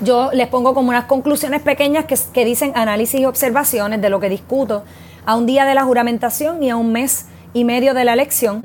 yo 0.00 0.30
les 0.32 0.48
pongo 0.48 0.74
como 0.74 0.90
unas 0.90 1.04
conclusiones 1.04 1.62
pequeñas 1.62 2.04
que, 2.04 2.44
dicen 2.44 2.72
análisis 2.74 3.20
y 3.20 3.24
observaciones 3.24 4.00
de 4.00 4.10
lo 4.10 4.20
que 4.20 4.28
discuto 4.28 4.84
a 5.24 5.36
un 5.36 5.46
día 5.46 5.64
de 5.64 5.74
la 5.74 5.84
juramentación 5.84 6.62
y 6.62 6.70
a 6.70 6.76
un 6.76 6.92
mes 6.92 7.26
y 7.54 7.64
medio 7.64 7.94
de 7.94 8.04
la 8.04 8.12
elección 8.12 8.62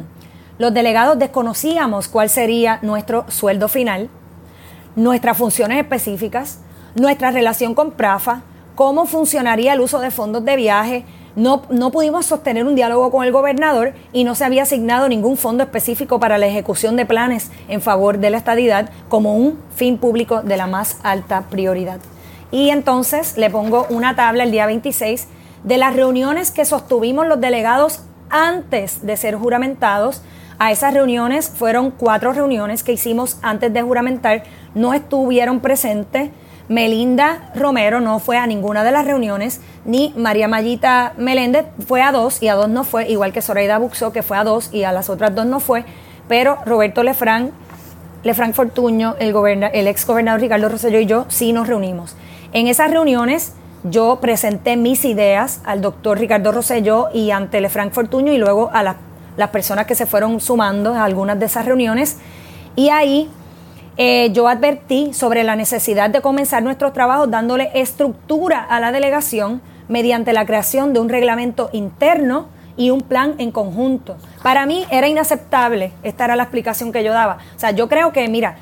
los 0.61 0.75
delegados 0.75 1.17
desconocíamos 1.17 2.07
cuál 2.07 2.29
sería 2.29 2.77
nuestro 2.83 3.25
sueldo 3.29 3.67
final, 3.67 4.09
nuestras 4.95 5.35
funciones 5.35 5.79
específicas, 5.79 6.59
nuestra 6.93 7.31
relación 7.31 7.73
con 7.73 7.89
PRAFA, 7.89 8.43
cómo 8.75 9.07
funcionaría 9.07 9.73
el 9.73 9.79
uso 9.79 9.99
de 9.99 10.11
fondos 10.11 10.45
de 10.45 10.55
viaje. 10.55 11.03
No, 11.35 11.63
no 11.69 11.91
pudimos 11.91 12.25
sostener 12.25 12.65
un 12.65 12.75
diálogo 12.75 13.09
con 13.09 13.23
el 13.23 13.31
gobernador 13.31 13.93
y 14.11 14.25
no 14.25 14.35
se 14.35 14.43
había 14.43 14.63
asignado 14.63 15.07
ningún 15.07 15.37
fondo 15.37 15.63
específico 15.63 16.19
para 16.19 16.37
la 16.37 16.47
ejecución 16.47 16.97
de 16.97 17.05
planes 17.05 17.51
en 17.69 17.81
favor 17.81 18.17
de 18.17 18.29
la 18.29 18.37
estadidad 18.37 18.89
como 19.07 19.37
un 19.37 19.57
fin 19.73 19.97
público 19.97 20.41
de 20.41 20.57
la 20.57 20.67
más 20.67 20.97
alta 21.03 21.43
prioridad. 21.49 21.99
Y 22.51 22.69
entonces 22.69 23.37
le 23.37 23.49
pongo 23.49 23.87
una 23.89 24.15
tabla 24.15 24.43
el 24.43 24.51
día 24.51 24.65
26 24.65 25.27
de 25.63 25.77
las 25.77 25.95
reuniones 25.95 26.51
que 26.51 26.65
sostuvimos 26.65 27.25
los 27.27 27.39
delegados 27.39 28.01
antes 28.29 29.05
de 29.05 29.15
ser 29.15 29.35
juramentados. 29.35 30.21
A 30.59 30.71
esas 30.71 30.93
reuniones 30.93 31.49
fueron 31.49 31.91
cuatro 31.91 32.33
reuniones 32.33 32.83
que 32.83 32.91
hicimos 32.91 33.37
antes 33.41 33.71
de 33.71 33.81
juramentar. 33.81 34.43
No 34.75 34.93
estuvieron 34.93 35.61
presentes. 35.61 36.29
Melinda 36.71 37.51
Romero 37.53 37.99
no 37.99 38.19
fue 38.19 38.37
a 38.37 38.47
ninguna 38.47 38.85
de 38.85 38.93
las 38.93 39.05
reuniones, 39.05 39.59
ni 39.83 40.13
María 40.15 40.47
Mayita 40.47 41.11
Meléndez 41.17 41.65
fue 41.85 42.01
a 42.01 42.13
dos 42.13 42.41
y 42.41 42.47
a 42.47 42.55
dos 42.55 42.69
no 42.69 42.85
fue, 42.85 43.09
igual 43.09 43.33
que 43.33 43.41
Zoraida 43.41 43.77
Buxo 43.77 44.13
que 44.13 44.23
fue 44.23 44.37
a 44.37 44.45
dos 44.45 44.73
y 44.73 44.85
a 44.85 44.93
las 44.93 45.09
otras 45.09 45.35
dos 45.35 45.45
no 45.45 45.59
fue, 45.59 45.83
pero 46.29 46.59
Roberto 46.65 47.03
Lefranc, 47.03 47.51
Lefranc 48.23 48.55
Fortuño, 48.55 49.15
el, 49.19 49.35
el 49.73 49.87
ex 49.87 50.07
gobernador 50.07 50.39
Ricardo 50.39 50.69
Rosselló 50.69 50.99
y 51.01 51.05
yo 51.05 51.25
sí 51.27 51.51
nos 51.51 51.67
reunimos. 51.67 52.15
En 52.53 52.67
esas 52.67 52.89
reuniones 52.89 53.51
yo 53.83 54.19
presenté 54.21 54.77
mis 54.77 55.03
ideas 55.03 55.59
al 55.65 55.81
doctor 55.81 56.19
Ricardo 56.19 56.53
Rosselló 56.53 57.09
y 57.13 57.31
ante 57.31 57.59
Lefranc 57.59 57.91
Fortuño 57.91 58.31
y 58.31 58.37
luego 58.37 58.69
a 58.71 58.81
las 59.35 59.49
personas 59.49 59.87
que 59.87 59.95
se 59.95 60.05
fueron 60.05 60.39
sumando 60.39 60.93
a 60.93 61.03
algunas 61.03 61.37
de 61.37 61.47
esas 61.47 61.65
reuniones. 61.65 62.15
Y 62.77 62.87
ahí 62.87 63.29
eh, 64.03 64.31
yo 64.31 64.47
advertí 64.47 65.13
sobre 65.13 65.43
la 65.43 65.55
necesidad 65.55 66.09
de 66.09 66.21
comenzar 66.21 66.63
nuestros 66.63 66.91
trabajos 66.91 67.29
dándole 67.29 67.69
estructura 67.75 68.59
a 68.59 68.79
la 68.79 68.91
delegación 68.91 69.61
mediante 69.89 70.33
la 70.33 70.47
creación 70.47 70.91
de 70.91 70.99
un 70.99 71.07
reglamento 71.07 71.69
interno 71.71 72.47
y 72.77 72.89
un 72.89 73.01
plan 73.01 73.35
en 73.37 73.51
conjunto. 73.51 74.17
Para 74.41 74.65
mí 74.65 74.87
era 74.89 75.07
inaceptable, 75.07 75.91
esta 76.01 76.25
era 76.25 76.35
la 76.35 76.41
explicación 76.41 76.91
que 76.91 77.03
yo 77.03 77.13
daba. 77.13 77.37
O 77.55 77.59
sea, 77.59 77.69
yo 77.71 77.87
creo 77.87 78.11
que, 78.11 78.27
mira, 78.27 78.55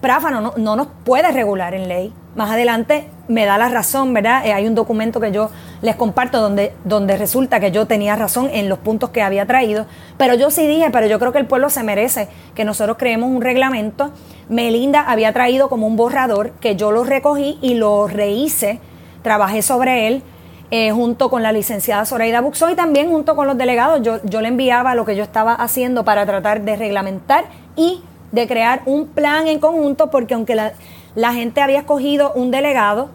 Práfano 0.00 0.40
no, 0.40 0.54
no 0.56 0.76
nos 0.76 0.86
puede 1.04 1.32
regular 1.32 1.74
en 1.74 1.88
ley. 1.88 2.12
Más 2.34 2.50
adelante 2.50 3.08
me 3.28 3.46
da 3.46 3.58
la 3.58 3.68
razón, 3.68 4.12
¿verdad? 4.12 4.44
Eh, 4.44 4.52
hay 4.52 4.66
un 4.66 4.74
documento 4.74 5.20
que 5.20 5.30
yo 5.30 5.50
les 5.82 5.94
comparto 5.94 6.40
donde, 6.40 6.72
donde 6.84 7.16
resulta 7.16 7.60
que 7.60 7.70
yo 7.70 7.86
tenía 7.86 8.16
razón 8.16 8.50
en 8.52 8.68
los 8.68 8.80
puntos 8.80 9.10
que 9.10 9.22
había 9.22 9.46
traído, 9.46 9.86
pero 10.18 10.34
yo 10.34 10.50
sí 10.50 10.66
dije, 10.66 10.90
pero 10.90 11.06
yo 11.06 11.20
creo 11.20 11.30
que 11.30 11.38
el 11.38 11.46
pueblo 11.46 11.70
se 11.70 11.84
merece 11.84 12.28
que 12.54 12.64
nosotros 12.64 12.96
creemos 12.98 13.30
un 13.30 13.40
reglamento. 13.40 14.10
Melinda 14.48 15.02
había 15.02 15.32
traído 15.32 15.68
como 15.68 15.86
un 15.86 15.96
borrador 15.96 16.50
que 16.60 16.74
yo 16.74 16.90
lo 16.90 17.04
recogí 17.04 17.58
y 17.62 17.74
lo 17.74 18.08
rehice, 18.08 18.80
trabajé 19.22 19.62
sobre 19.62 20.08
él. 20.08 20.22
Eh, 20.70 20.90
junto 20.90 21.30
con 21.30 21.42
la 21.42 21.52
licenciada 21.52 22.04
Zoraida 22.04 22.40
Buxo 22.40 22.68
y 22.68 22.74
también 22.74 23.08
junto 23.08 23.36
con 23.36 23.46
los 23.46 23.56
delegados, 23.56 24.02
yo, 24.02 24.18
yo 24.24 24.40
le 24.40 24.48
enviaba 24.48 24.96
lo 24.96 25.04
que 25.04 25.14
yo 25.14 25.22
estaba 25.22 25.54
haciendo 25.54 26.04
para 26.04 26.26
tratar 26.26 26.62
de 26.62 26.74
reglamentar 26.74 27.44
y 27.76 28.02
de 28.32 28.48
crear 28.48 28.82
un 28.86 29.06
plan 29.06 29.46
en 29.46 29.60
conjunto, 29.60 30.10
porque 30.10 30.34
aunque 30.34 30.56
la, 30.56 30.72
la 31.14 31.32
gente 31.32 31.60
había 31.60 31.80
escogido 31.80 32.32
un 32.34 32.50
delegado, 32.50 33.10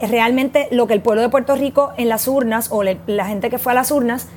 realmente 0.00 0.68
lo 0.70 0.86
que 0.86 0.94
el 0.94 1.00
pueblo 1.00 1.22
de 1.22 1.28
Puerto 1.28 1.54
Rico 1.54 1.92
en 1.96 2.08
las 2.08 2.28
urnas, 2.28 2.68
o 2.70 2.82
la 2.82 3.26
gente 3.26 3.50
que 3.50 3.58
fue 3.58 3.72
a 3.72 3.74
las 3.74 3.90
urnas, 3.90 4.28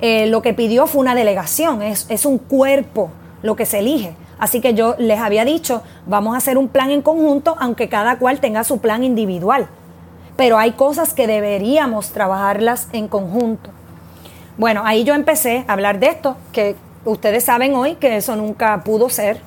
eh, 0.00 0.26
lo 0.26 0.42
que 0.42 0.54
pidió 0.54 0.86
fue 0.86 1.00
una 1.00 1.14
delegación, 1.14 1.82
es, 1.82 2.06
es 2.08 2.26
un 2.26 2.38
cuerpo 2.38 3.10
lo 3.42 3.56
que 3.56 3.66
se 3.66 3.80
elige. 3.80 4.14
Así 4.38 4.60
que 4.60 4.74
yo 4.74 4.96
les 4.98 5.20
había 5.20 5.44
dicho, 5.44 5.82
vamos 6.06 6.34
a 6.34 6.38
hacer 6.38 6.58
un 6.58 6.68
plan 6.68 6.90
en 6.90 7.02
conjunto, 7.02 7.56
aunque 7.60 7.88
cada 7.88 8.18
cual 8.18 8.40
tenga 8.40 8.64
su 8.64 8.78
plan 8.78 9.04
individual. 9.04 9.68
Pero 10.36 10.58
hay 10.58 10.72
cosas 10.72 11.14
que 11.14 11.26
deberíamos 11.26 12.10
trabajarlas 12.10 12.88
en 12.92 13.06
conjunto. 13.06 13.70
Bueno, 14.58 14.82
ahí 14.84 15.04
yo 15.04 15.14
empecé 15.14 15.64
a 15.68 15.72
hablar 15.72 16.00
de 16.00 16.08
esto, 16.08 16.36
que 16.52 16.76
ustedes 17.04 17.44
saben 17.44 17.74
hoy 17.74 17.94
que 17.96 18.16
eso 18.16 18.34
nunca 18.36 18.82
pudo 18.84 19.08
ser 19.08 19.40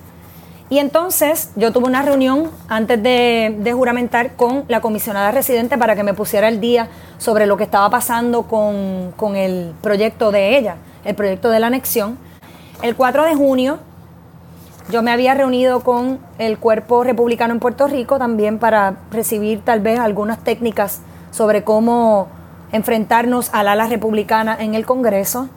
y 0.69 0.79
entonces 0.79 1.51
yo 1.55 1.71
tuve 1.71 1.85
una 1.85 2.01
reunión 2.01 2.51
antes 2.67 3.01
de, 3.01 3.71
juramentar 3.73 4.35
con 4.35 4.65
la 4.67 4.81
comisionada 4.81 5.31
residente 5.31 5.77
para 5.77 5.95
que 5.95 6.03
me 6.03 6.13
pusiera 6.13 6.47
el 6.47 6.59
día 6.59 6.89
sobre 7.17 7.45
lo 7.45 7.57
que 7.57 7.63
estaba 7.63 7.89
pasando 7.89 8.43
con, 8.43 9.13
con 9.15 9.35
el 9.35 9.73
proyecto 9.81 10.31
de 10.31 10.57
ella, 10.57 10.75
el 11.05 11.15
proyecto 11.15 11.49
de 11.49 11.59
la 11.59 11.67
anexión. 11.67 12.17
El 12.81 12.95
4 12.95 13.23
de 13.23 13.35
junio 13.35 13.79
yo 14.89 15.01
me 15.03 15.11
había 15.11 15.33
reunido 15.33 15.81
con 15.81 16.19
el 16.37 16.57
cuerpo 16.57 17.03
republicano 17.03 17.53
en 17.53 17.59
Puerto 17.59 17.87
Rico 17.87 18.17
también 18.17 18.57
para 18.57 18.95
recibir 19.11 19.59
tal 19.61 19.81
vez 19.81 19.99
algunas 19.99 20.39
técnicas 20.39 21.01
sobre 21.31 21.63
cómo 21.63 22.29
enfrentarnos 22.71 23.49
al 23.53 23.67
ala 23.67 23.87
republicana 23.87 24.55
en 24.57 24.75
el 24.75 24.85
Congreso. 24.85 25.49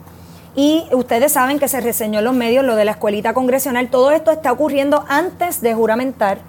Y 0.55 0.85
ustedes 0.91 1.31
saben 1.31 1.59
que 1.59 1.67
se 1.67 1.79
reseñó 1.79 2.19
en 2.19 2.25
los 2.25 2.33
medios 2.33 2.65
lo 2.65 2.75
de 2.75 2.85
la 2.85 2.91
escuelita 2.91 3.33
congresional. 3.33 3.89
Todo 3.89 4.11
esto 4.11 4.31
está 4.31 4.51
ocurriendo 4.51 5.05
antes 5.07 5.61
de 5.61 5.73
juramentar. 5.73 6.39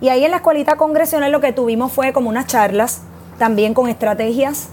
Y 0.00 0.08
ahí 0.08 0.24
en 0.24 0.32
la 0.32 0.38
escuelita 0.38 0.76
congresional 0.76 1.30
lo 1.30 1.40
que 1.40 1.52
tuvimos 1.52 1.92
fue 1.92 2.12
como 2.12 2.28
unas 2.28 2.46
charlas, 2.46 3.02
también 3.38 3.72
con 3.72 3.88
estrategias 3.88 4.68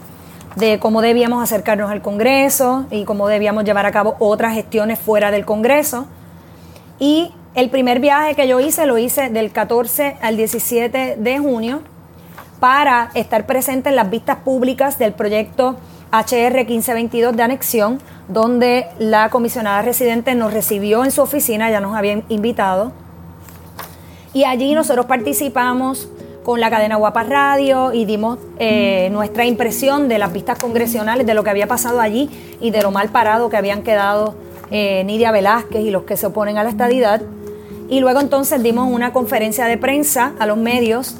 de 0.56 0.80
cómo 0.80 1.02
debíamos 1.02 1.43
acercarnos 1.43 1.91
al 1.91 2.02
Congreso 2.02 2.86
y 2.89 3.06
cómo 3.06 3.28
debíamos 3.28 3.63
llevar 3.63 3.86
a 3.86 3.91
cabo 3.91 4.15
otras 4.19 4.54
gestiones 4.54 4.99
fuera 4.99 5.32
del 5.32 5.45
Congreso. 5.45 6.08
Y 6.97 7.32
el 7.56 7.69
primer 7.69 7.99
viaje 7.99 8.36
que 8.36 8.47
yo 8.47 8.60
hice 8.60 8.86
lo 8.86 8.97
hice 8.97 9.30
del 9.30 9.52
14 9.52 10.17
al 10.21 10.36
17 10.36 11.15
de 11.17 11.39
junio 11.39 11.82
para 12.60 13.12
estar 13.13 13.45
presente 13.45 13.89
en 13.89 13.95
las 13.95 14.10
vistas 14.10 14.38
públicas 14.38 14.99
del 14.99 15.13
proyecto 15.13 15.78
HR 16.12 16.65
1522 16.65 17.36
de 17.36 17.43
anexión, 17.43 18.00
donde 18.28 18.88
la 18.98 19.30
comisionada 19.30 19.82
residente 19.82 20.34
nos 20.36 20.54
recibió 20.54 21.06
en 21.06 21.12
su 21.12 21.22
oficina, 21.22 21.69
ya 21.69 21.80
nos 21.80 21.95
había 21.95 22.24
invitado. 22.30 22.91
Y 24.34 24.43
allí 24.43 24.74
nosotros 24.74 25.06
participamos 25.06 26.10
con 26.43 26.60
la 26.60 26.69
cadena 26.69 26.95
Guapa 26.95 27.24
Radio 27.24 27.93
y 27.93 28.06
dimos 28.06 28.39
eh, 28.58 29.10
nuestra 29.12 29.45
impresión 29.45 30.08
de 30.08 30.17
las 30.17 30.34
vistas 30.34 30.58
congresionales, 30.58 31.28
de 31.28 31.34
lo 31.34 31.43
que 31.43 31.50
había 31.52 31.67
pasado 31.67 32.00
allí 32.00 32.30
y 32.60 32.72
de 32.72 32.82
lo 32.82 32.91
mal 32.91 33.10
parado 33.10 33.50
que 33.50 33.58
habían 33.58 33.84
quedado 33.84 34.36
eh, 34.72 35.04
Nidia 35.04 35.32
Velázquez 35.32 35.82
y 35.82 35.91
los 35.91 36.04
que 36.04 36.17
se 36.17 36.28
oponen 36.28 36.58
a 36.58 36.63
la 36.63 36.69
estadidad. 36.69 37.22
Y 37.89 38.00
luego 38.00 38.19
entonces 38.19 38.62
dimos 38.63 38.91
una 38.91 39.13
conferencia 39.13 39.65
de 39.65 39.78
prensa 39.78 40.34
a 40.39 40.45
los 40.45 40.58
medios 40.58 41.15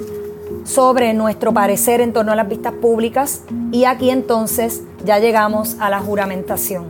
sobre 0.70 1.16
nuestro 1.16 1.52
parecer 1.52 2.00
en 2.00 2.14
torno 2.14 2.32
a 2.32 2.36
las 2.36 2.48
vistas 2.48 2.74
públicas 2.74 3.42
y 3.72 3.86
aquí 3.86 4.12
entonces 4.12 4.84
ya 5.04 5.18
llegamos 5.18 5.78
a 5.80 5.90
la 5.90 6.00
juramentación. 6.00 6.86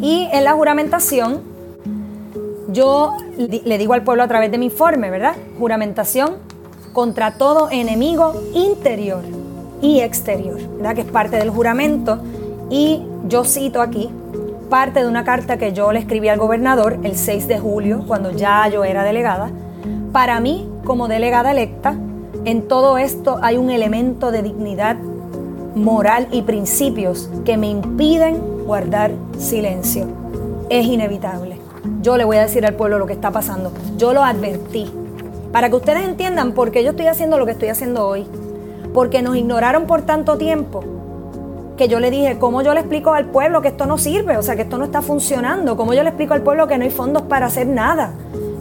Y 0.00 0.26
en 0.32 0.42
la 0.44 0.54
juramentación 0.54 1.42
yo 2.68 3.14
le 3.36 3.76
digo 3.78 3.92
al 3.92 4.04
pueblo 4.04 4.22
a 4.22 4.28
través 4.28 4.50
de 4.50 4.56
mi 4.56 4.66
informe, 4.66 5.10
¿verdad? 5.10 5.36
Juramentación 5.58 6.36
contra 6.94 7.32
todo 7.32 7.68
enemigo 7.70 8.40
interior 8.54 9.22
y 9.82 10.00
exterior, 10.00 10.58
¿verdad? 10.78 10.94
Que 10.94 11.02
es 11.02 11.06
parte 11.06 11.36
del 11.36 11.50
juramento. 11.50 12.22
Y 12.70 13.02
yo 13.28 13.44
cito 13.44 13.82
aquí 13.82 14.08
parte 14.70 15.00
de 15.00 15.08
una 15.08 15.24
carta 15.24 15.58
que 15.58 15.74
yo 15.74 15.92
le 15.92 15.98
escribí 15.98 16.28
al 16.28 16.38
gobernador 16.38 16.98
el 17.02 17.16
6 17.16 17.48
de 17.48 17.58
julio, 17.58 18.04
cuando 18.06 18.30
ya 18.30 18.66
yo 18.68 18.82
era 18.82 19.04
delegada. 19.04 19.50
Para 20.10 20.40
mí, 20.40 20.66
como 20.84 21.06
delegada 21.06 21.50
electa, 21.52 21.94
en 22.44 22.68
todo 22.68 22.98
esto 22.98 23.38
hay 23.42 23.56
un 23.56 23.70
elemento 23.70 24.30
de 24.30 24.42
dignidad 24.42 24.96
moral 25.74 26.28
y 26.30 26.42
principios 26.42 27.30
que 27.44 27.56
me 27.56 27.68
impiden 27.68 28.64
guardar 28.66 29.12
silencio. 29.38 30.06
Es 30.68 30.86
inevitable. 30.86 31.58
Yo 32.02 32.16
le 32.16 32.24
voy 32.24 32.36
a 32.36 32.42
decir 32.42 32.64
al 32.66 32.74
pueblo 32.74 32.98
lo 32.98 33.06
que 33.06 33.12
está 33.14 33.30
pasando. 33.30 33.72
Yo 33.96 34.12
lo 34.12 34.22
advertí. 34.22 34.90
Para 35.52 35.70
que 35.70 35.76
ustedes 35.76 36.04
entiendan 36.04 36.52
por 36.52 36.70
qué 36.70 36.84
yo 36.84 36.90
estoy 36.90 37.06
haciendo 37.06 37.38
lo 37.38 37.46
que 37.46 37.52
estoy 37.52 37.68
haciendo 37.68 38.06
hoy. 38.06 38.26
Porque 38.92 39.22
nos 39.22 39.36
ignoraron 39.36 39.86
por 39.86 40.02
tanto 40.02 40.36
tiempo 40.36 40.84
que 41.76 41.88
yo 41.88 41.98
le 41.98 42.10
dije, 42.10 42.38
¿cómo 42.38 42.62
yo 42.62 42.72
le 42.72 42.80
explico 42.80 43.14
al 43.14 43.26
pueblo 43.26 43.60
que 43.60 43.68
esto 43.68 43.86
no 43.86 43.98
sirve? 43.98 44.36
O 44.36 44.42
sea, 44.42 44.54
que 44.54 44.62
esto 44.62 44.78
no 44.78 44.84
está 44.84 45.02
funcionando. 45.02 45.76
¿Cómo 45.76 45.94
yo 45.94 46.02
le 46.02 46.10
explico 46.10 46.34
al 46.34 46.42
pueblo 46.42 46.68
que 46.68 46.78
no 46.78 46.84
hay 46.84 46.90
fondos 46.90 47.22
para 47.22 47.46
hacer 47.46 47.66
nada? 47.66 48.12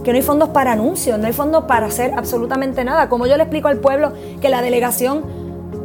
Que 0.04 0.12
no 0.12 0.18
hay 0.18 0.24
fondos 0.24 0.50
para 0.50 0.74
anuncios, 0.74 1.18
no 1.18 1.28
hay 1.28 1.34
fondos 1.34 1.64
para 1.66 1.88
hacer 1.88 2.14
absolutamente 2.16 2.84
nada. 2.84 3.10
Como 3.10 3.26
yo 3.26 3.38
le 3.38 3.44
explico 3.44 3.68
al 3.68 3.78
pueblo 3.78 4.14
que 4.42 4.50
la 4.50 4.62
delegación, 4.62 5.24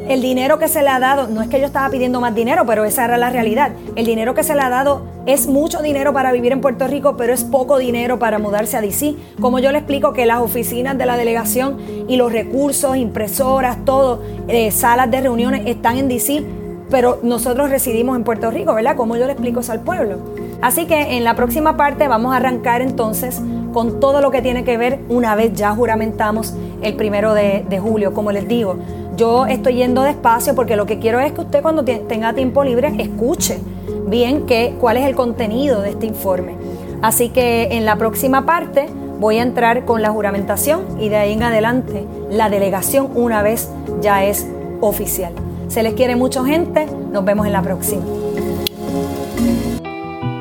el 0.09 0.23
dinero 0.23 0.59
que 0.59 0.69
se 0.69 0.83
le 0.83 0.89
ha 0.89 0.99
dado, 0.99 1.29
no 1.29 1.43
es 1.43 1.49
que 1.49 1.61
yo 1.61 1.67
estaba 1.67 1.89
pidiendo 1.91 2.21
más 2.21 2.35
dinero, 2.35 2.65
pero 2.67 2.85
esa 2.85 3.05
era 3.05 3.17
la 3.17 3.31
realidad. 3.31 3.73
El 3.95 4.07
dinero 4.07 4.35
que 4.35 4.43
se 4.43 4.55
le 4.55 4.63
ha 4.63 4.71
dado 4.71 5.03
es 5.27 5.47
mucho 5.47 5.83
dinero 5.83 6.13
para 6.13 6.33
vivir 6.33 6.53
en 6.53 6.61
Puerto 6.61 6.87
Rico, 6.87 7.17
pero 7.17 7.33
es 7.33 7.45
poco 7.45 7.79
dinero 7.79 8.19
para 8.19 8.39
mudarse 8.39 8.77
a 8.77 8.81
DC. 8.81 9.15
Como 9.41 9.59
yo 9.59 9.71
le 9.71 9.79
explico 9.79 10.13
que 10.13 10.27
las 10.27 10.41
oficinas 10.41 10.97
de 10.97 11.07
la 11.07 11.17
delegación 11.17 11.77
y 12.09 12.17
los 12.17 12.33
recursos, 12.33 12.97
impresoras, 12.97 13.85
todo, 13.85 14.23
eh, 14.49 14.71
salas 14.71 15.11
de 15.11 15.21
reuniones 15.21 15.63
están 15.67 15.99
en 15.99 16.09
DC, 16.09 16.43
pero 16.91 17.21
nosotros 17.23 17.71
residimos 17.71 18.17
en 18.17 18.25
Puerto 18.25 18.51
Rico, 18.51 18.75
¿verdad? 18.75 18.97
Como 18.97 19.17
yo 19.17 19.27
le 19.27 19.33
explico 19.33 19.61
eso 19.61 19.73
al 19.73 19.81
pueblo. 19.81 20.17
Así 20.63 20.87
que 20.87 21.17
en 21.17 21.25
la 21.25 21.35
próxima 21.35 21.77
parte 21.77 22.09
vamos 22.09 22.33
a 22.33 22.37
arrancar 22.37 22.81
entonces 22.81 23.41
con 23.73 24.01
todo 24.01 24.21
lo 24.21 24.31
que 24.31 24.43
tiene 24.43 24.65
que 24.65 24.77
ver 24.77 25.01
una 25.09 25.35
vez 25.35 25.53
ya 25.55 25.75
juramentamos 25.75 26.55
el 26.83 26.95
primero 26.95 27.35
de, 27.35 27.81
julio. 27.81 28.13
Como 28.13 28.33
les 28.33 28.49
digo, 28.49 28.77
yo 29.17 29.47
estoy 29.47 29.75
yendo 29.77 30.03
despacio 30.03 30.55
porque 30.55 30.77
lo 30.77 30.87
que 30.87 30.99
quiero 30.99 31.21
es 31.21 31.33
que 31.33 31.41
usted 31.41 31.63
cuando 31.63 31.85
tenga 31.85 32.33
tiempo 32.33 32.65
libre 32.65 32.95
escuche 32.99 33.59
bien 34.07 34.47
que, 34.47 34.75
cuál 34.81 34.97
es 34.97 35.07
el 35.07 35.15
contenido 35.15 35.81
de 35.83 35.91
este 35.91 36.07
informe. 36.07 36.55
Así 37.03 37.29
que 37.29 37.69
en 37.73 37.85
la 37.85 37.97
próxima 37.97 38.47
parte 38.47 38.87
voy 39.21 39.39
a 39.39 39.43
entrar 39.43 39.85
con 39.85 40.03
la 40.03 40.11
juramentación 40.11 40.83
y 41.01 41.09
de 41.09 41.17
ahí 41.17 41.33
en 41.33 41.43
adelante 41.43 42.05
la 42.31 42.49
delegación 42.49 43.11
una 43.15 43.43
vez 43.43 43.69
ya 44.01 44.25
es 44.25 44.47
oficial. 44.81 45.33
Se 45.69 45.83
les 45.83 45.95
quiere 45.95 46.17
mucho 46.17 46.45
gente, 46.45 46.87
nos 47.13 47.25
vemos 47.25 47.47
en 47.47 47.53
la 47.53 47.63
próxima. 47.63 48.03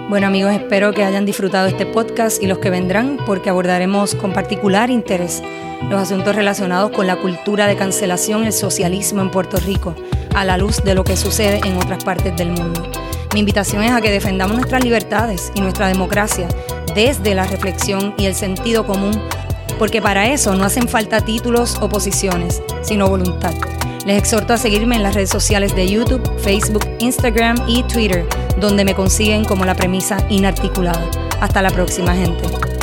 Bueno 0.10 0.28
amigos, 0.28 0.54
espero 0.54 0.94
que 0.94 1.04
hayan 1.04 1.26
disfrutado 1.26 1.68
este 1.68 1.86
podcast 1.86 2.42
y 2.42 2.48
los 2.48 2.60
que 2.60 2.70
vendrán 2.70 3.18
porque 3.26 3.50
abordaremos 3.50 4.16
con 4.16 4.32
particular 4.32 4.90
interés 4.90 5.44
los 5.90 6.02
asuntos 6.02 6.34
relacionados 6.34 6.92
con 6.92 7.08
la 7.08 7.18
cultura 7.18 7.68
de 7.68 7.76
cancelación 7.76 8.44
y 8.44 8.48
el 8.48 8.54
socialismo 8.54 9.22
en 9.22 9.32
Puerto 9.32 9.58
Rico, 9.58 9.96
a 10.34 10.46
la 10.46 10.58
luz 10.58 10.82
de 10.82 10.96
lo 10.96 11.04
que 11.04 11.18
sucede 11.18 11.60
en 11.66 11.76
otras 11.76 12.06
partes 12.06 12.38
del 12.38 12.52
mundo. 12.52 12.90
Mi 13.34 13.42
invitación 13.42 13.84
es 13.84 13.92
a 13.92 14.00
que 14.00 14.10
defendamos 14.10 14.56
nuestras 14.56 14.82
libertades 14.82 15.52
y 15.56 15.60
nuestra 15.60 15.90
democracia 15.90 16.48
desde 16.96 17.36
la 17.36 17.46
reflexión 17.46 18.14
y 18.18 18.28
el 18.28 18.34
sentido 18.34 18.88
común, 18.88 19.12
porque 19.78 20.02
para 20.02 20.30
eso 20.30 20.56
no 20.56 20.64
hacen 20.64 20.88
falta 20.88 21.20
títulos 21.20 21.78
o 21.82 21.90
posiciones, 21.90 22.62
sino 22.82 23.10
voluntad. 23.10 23.54
Les 24.08 24.18
exhorto 24.18 24.54
a 24.54 24.58
seguirme 24.58 24.96
en 24.96 25.04
las 25.04 25.16
redes 25.16 25.30
sociales 25.30 25.76
de 25.76 25.86
YouTube, 25.86 26.22
Facebook, 26.40 26.88
Instagram 27.00 27.58
y 27.68 27.84
Twitter, 27.84 28.26
donde 28.58 28.86
me 28.86 28.96
consiguen 28.96 29.44
como 29.44 29.66
la 29.66 29.76
premisa 29.76 30.26
inarticulada. 30.30 31.12
Hasta 31.42 31.62
la 31.62 31.72
próxima, 31.72 32.16
gente. 32.16 32.77